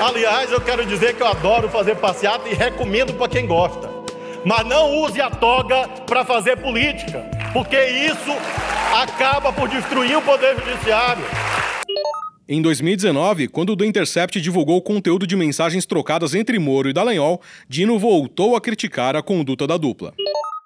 Aliás, 0.00 0.50
eu 0.50 0.60
quero 0.60 0.84
dizer 0.84 1.14
que 1.14 1.22
eu 1.22 1.28
adoro 1.28 1.68
fazer 1.68 1.94
passeata 1.96 2.48
e 2.48 2.54
recomendo 2.54 3.14
para 3.14 3.28
quem 3.28 3.46
gosta. 3.46 3.87
Mas 4.48 4.66
não 4.66 5.02
use 5.02 5.20
a 5.20 5.28
toga 5.28 5.86
para 6.06 6.24
fazer 6.24 6.56
política, 6.56 7.22
porque 7.52 7.76
isso 7.84 8.30
acaba 8.98 9.52
por 9.52 9.68
destruir 9.68 10.16
o 10.16 10.22
poder 10.22 10.58
judiciário. 10.58 11.22
Em 12.48 12.62
2019, 12.62 13.48
quando 13.48 13.74
o 13.74 13.76
The 13.76 13.84
Intercept 13.84 14.40
divulgou 14.40 14.78
o 14.78 14.82
conteúdo 14.82 15.26
de 15.26 15.36
mensagens 15.36 15.84
trocadas 15.84 16.34
entre 16.34 16.58
Moro 16.58 16.88
e 16.88 16.94
Dallagnol, 16.94 17.42
Dino 17.68 17.98
voltou 17.98 18.56
a 18.56 18.60
criticar 18.62 19.14
a 19.14 19.22
conduta 19.22 19.66
da 19.66 19.76
dupla. 19.76 20.14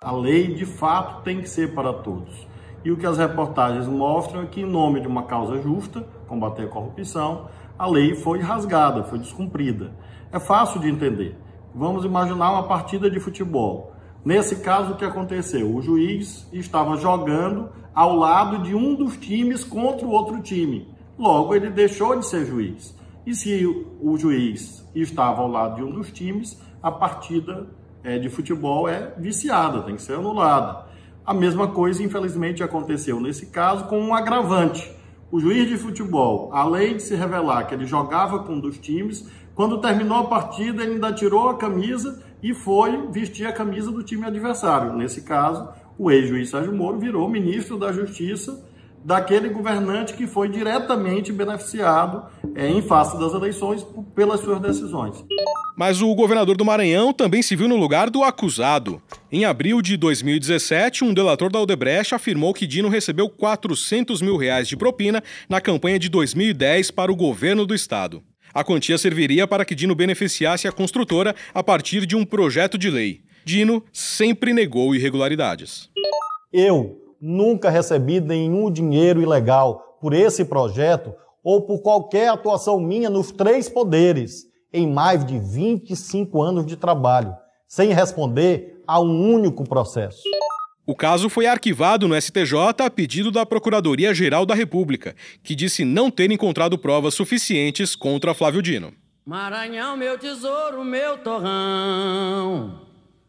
A 0.01 0.12
lei, 0.12 0.55
de 0.55 0.64
fato, 0.64 1.25
tem 1.25 1.40
que 1.40 1.49
ser 1.49 1.75
para 1.75 1.92
todos. 1.92 2.47
E 2.85 2.92
o 2.92 2.97
que 2.97 3.05
as 3.05 3.18
reportagens 3.18 3.88
mostram 3.88 4.45
é 4.45 4.47
que, 4.47 4.61
em 4.61 4.64
nome 4.64 5.01
de 5.01 5.09
uma 5.09 5.25
causa 5.25 5.61
justa, 5.61 6.07
combater 6.29 6.66
a 6.66 6.68
corrupção, 6.68 7.49
a 7.77 7.88
lei 7.88 8.14
foi 8.14 8.38
rasgada, 8.38 9.03
foi 9.03 9.18
descumprida. 9.18 9.90
É 10.33 10.38
fácil 10.38 10.81
de 10.81 10.88
entender. 10.88 11.37
Vamos 11.75 12.05
imaginar 12.05 12.53
uma 12.53 12.65
partida 12.65 13.11
de 13.11 13.19
futebol. 13.19 13.93
Nesse 14.25 14.57
caso, 14.57 14.93
o 14.93 14.97
que 14.97 15.05
aconteceu? 15.05 15.75
O 15.75 15.81
juiz 15.81 16.47
estava 16.53 16.97
jogando 16.97 17.71
ao 17.95 18.15
lado 18.15 18.63
de 18.63 18.75
um 18.75 18.95
dos 18.95 19.17
times 19.17 19.65
contra 19.65 20.07
o 20.07 20.11
outro 20.11 20.41
time. 20.41 20.87
Logo, 21.19 21.55
ele 21.55 21.71
deixou 21.71 22.19
de 22.19 22.27
ser 22.27 22.45
juiz. 22.47 22.95
E 23.27 23.35
se 23.35 23.65
o 24.01 24.17
juiz 24.19 24.87
estava 24.95 25.41
ao 25.41 25.49
lado 25.49 25.77
de 25.77 25.83
um 25.83 25.91
dos 25.91 26.11
times, 26.11 26.61
a 26.83 26.91
partida 26.91 27.67
é, 28.05 28.19
de 28.19 28.29
futebol 28.29 28.89
é 28.89 29.15
viciada, 29.17 29.83
tem 29.83 29.97
que 29.97 30.03
ser 30.03 30.15
anulada. 30.15 30.87
A 31.25 31.33
mesma 31.33 31.69
coisa, 31.69 32.03
infelizmente, 32.03 32.63
aconteceu 32.63 33.21
nesse 33.21 33.47
caso 33.47 33.85
com 33.87 33.99
um 33.99 34.15
agravante. 34.15 34.93
O 35.31 35.41
juiz 35.41 35.69
de 35.69 35.79
futebol, 35.79 36.51
além 36.53 36.97
de 36.97 37.03
se 37.03 37.15
revelar 37.15 37.65
que 37.65 37.75
ele 37.75 37.87
jogava 37.87 38.41
com 38.41 38.55
um 38.55 38.61
dos 38.61 38.77
times, 38.79 39.27
quando 39.55 39.81
terminou 39.81 40.19
a 40.19 40.25
partida, 40.25 40.83
ele 40.83 40.95
ainda 40.95 41.12
tirou 41.12 41.49
a 41.49 41.57
camisa 41.57 42.23
e 42.43 42.55
foi 42.55 43.09
vestir 43.09 43.47
a 43.47 43.53
camisa 43.53 43.91
do 43.91 44.03
time 44.03 44.27
adversário. 44.27 44.95
Nesse 44.95 45.23
caso, 45.23 45.69
o 45.99 46.11
ex-juiz 46.11 46.51
Sérgio 46.51 46.75
Moro 46.75 46.99
virou 46.99 47.29
ministro 47.29 47.79
da 47.79 47.93
Justiça 47.93 48.65
daquele 49.05 49.49
governante 49.49 50.15
que 50.15 50.27
foi 50.27 50.49
diretamente 50.49 51.33
beneficiado 51.33 52.25
é, 52.55 52.69
em 52.69 52.81
face 52.83 53.19
das 53.19 53.35
eleições 53.35 53.85
pelas 54.15 54.41
suas 54.41 54.61
decisões. 54.61 55.25
Mas 55.77 56.01
o 56.01 56.15
governador 56.15 56.57
do 56.57 56.65
Maranhão 56.65 57.12
também 57.12 57.43
se 57.43 57.57
viu 57.57 57.67
no 57.67 57.77
lugar 57.77 58.11
do 58.11 58.23
acusado. 58.23 59.03
Em 59.31 59.45
abril 59.45 59.81
de 59.81 59.97
2017, 59.97 61.03
um 61.03 61.15
delator 61.15 61.51
da 61.51 61.61
Odebrecht 61.61 62.15
afirmou 62.15 62.53
que 62.53 62.67
Dino 62.67 62.88
recebeu 62.88 63.29
400 63.29 64.21
mil 64.23 64.37
reais 64.37 64.69
de 64.69 64.77
propina 64.77 65.23
na 65.49 65.61
campanha 65.61 65.99
de 65.99 66.09
2010 66.09 66.91
para 66.91 67.11
o 67.11 67.17
governo 67.17 67.67
do 67.67 67.75
estado. 67.75 68.23
A 68.55 68.62
quantia 68.62 68.99
serviria 68.99 69.47
para 69.47 69.65
que 69.65 69.75
Dino 69.75 69.95
beneficiasse 69.95 70.69
a 70.69 70.73
construtora 70.73 71.35
a 71.55 71.62
partir 71.62 72.05
de 72.05 72.15
um 72.15 72.25
projeto 72.25 72.77
de 72.77 72.91
lei. 72.91 73.21
Dino 73.45 73.83
sempre 73.93 74.53
negou 74.53 74.95
irregularidades. 74.95 75.88
Eu 76.53 77.01
nunca 77.21 77.71
recebi 77.71 78.21
nenhum 78.21 78.71
dinheiro 78.71 79.23
ilegal 79.23 79.99
por 80.01 80.12
esse 80.12 80.45
projeto 80.45 81.15
ou 81.43 81.62
por 81.62 81.81
qualquer 81.81 82.29
atuação 82.29 82.79
minha 82.79 83.09
nos 83.09 83.33
três 83.33 83.69
poderes 83.69 84.45
em 84.73 84.87
mais 84.87 85.25
de 85.25 85.38
25 85.38 86.41
anos 86.43 86.67
de 86.67 86.77
trabalho, 86.77 87.35
sem 87.67 87.93
responder 87.93 88.83
a 88.87 89.01
um 89.01 89.35
único 89.35 89.65
processo. 89.65 90.23
O 90.85 90.97
caso 90.97 91.29
foi 91.29 91.47
arquivado 91.47 92.09
no 92.09 92.21
STJ 92.21 92.83
a 92.85 92.90
pedido 92.90 93.31
da 93.31 93.47
Procuradoria-Geral 93.47 94.45
da 94.45 94.53
República, 94.53 95.14
que 95.40 95.55
disse 95.55 95.85
não 95.85 96.11
ter 96.11 96.33
encontrado 96.33 96.77
provas 96.77 97.14
suficientes 97.14 97.95
contra 97.95 98.35
Flávio 98.35 98.61
Dino. 98.61 98.92
Maranhão, 99.25 99.97
meu 99.97 100.18
tesouro, 100.18 100.85
meu 100.85 101.18
torrão, 101.18 102.81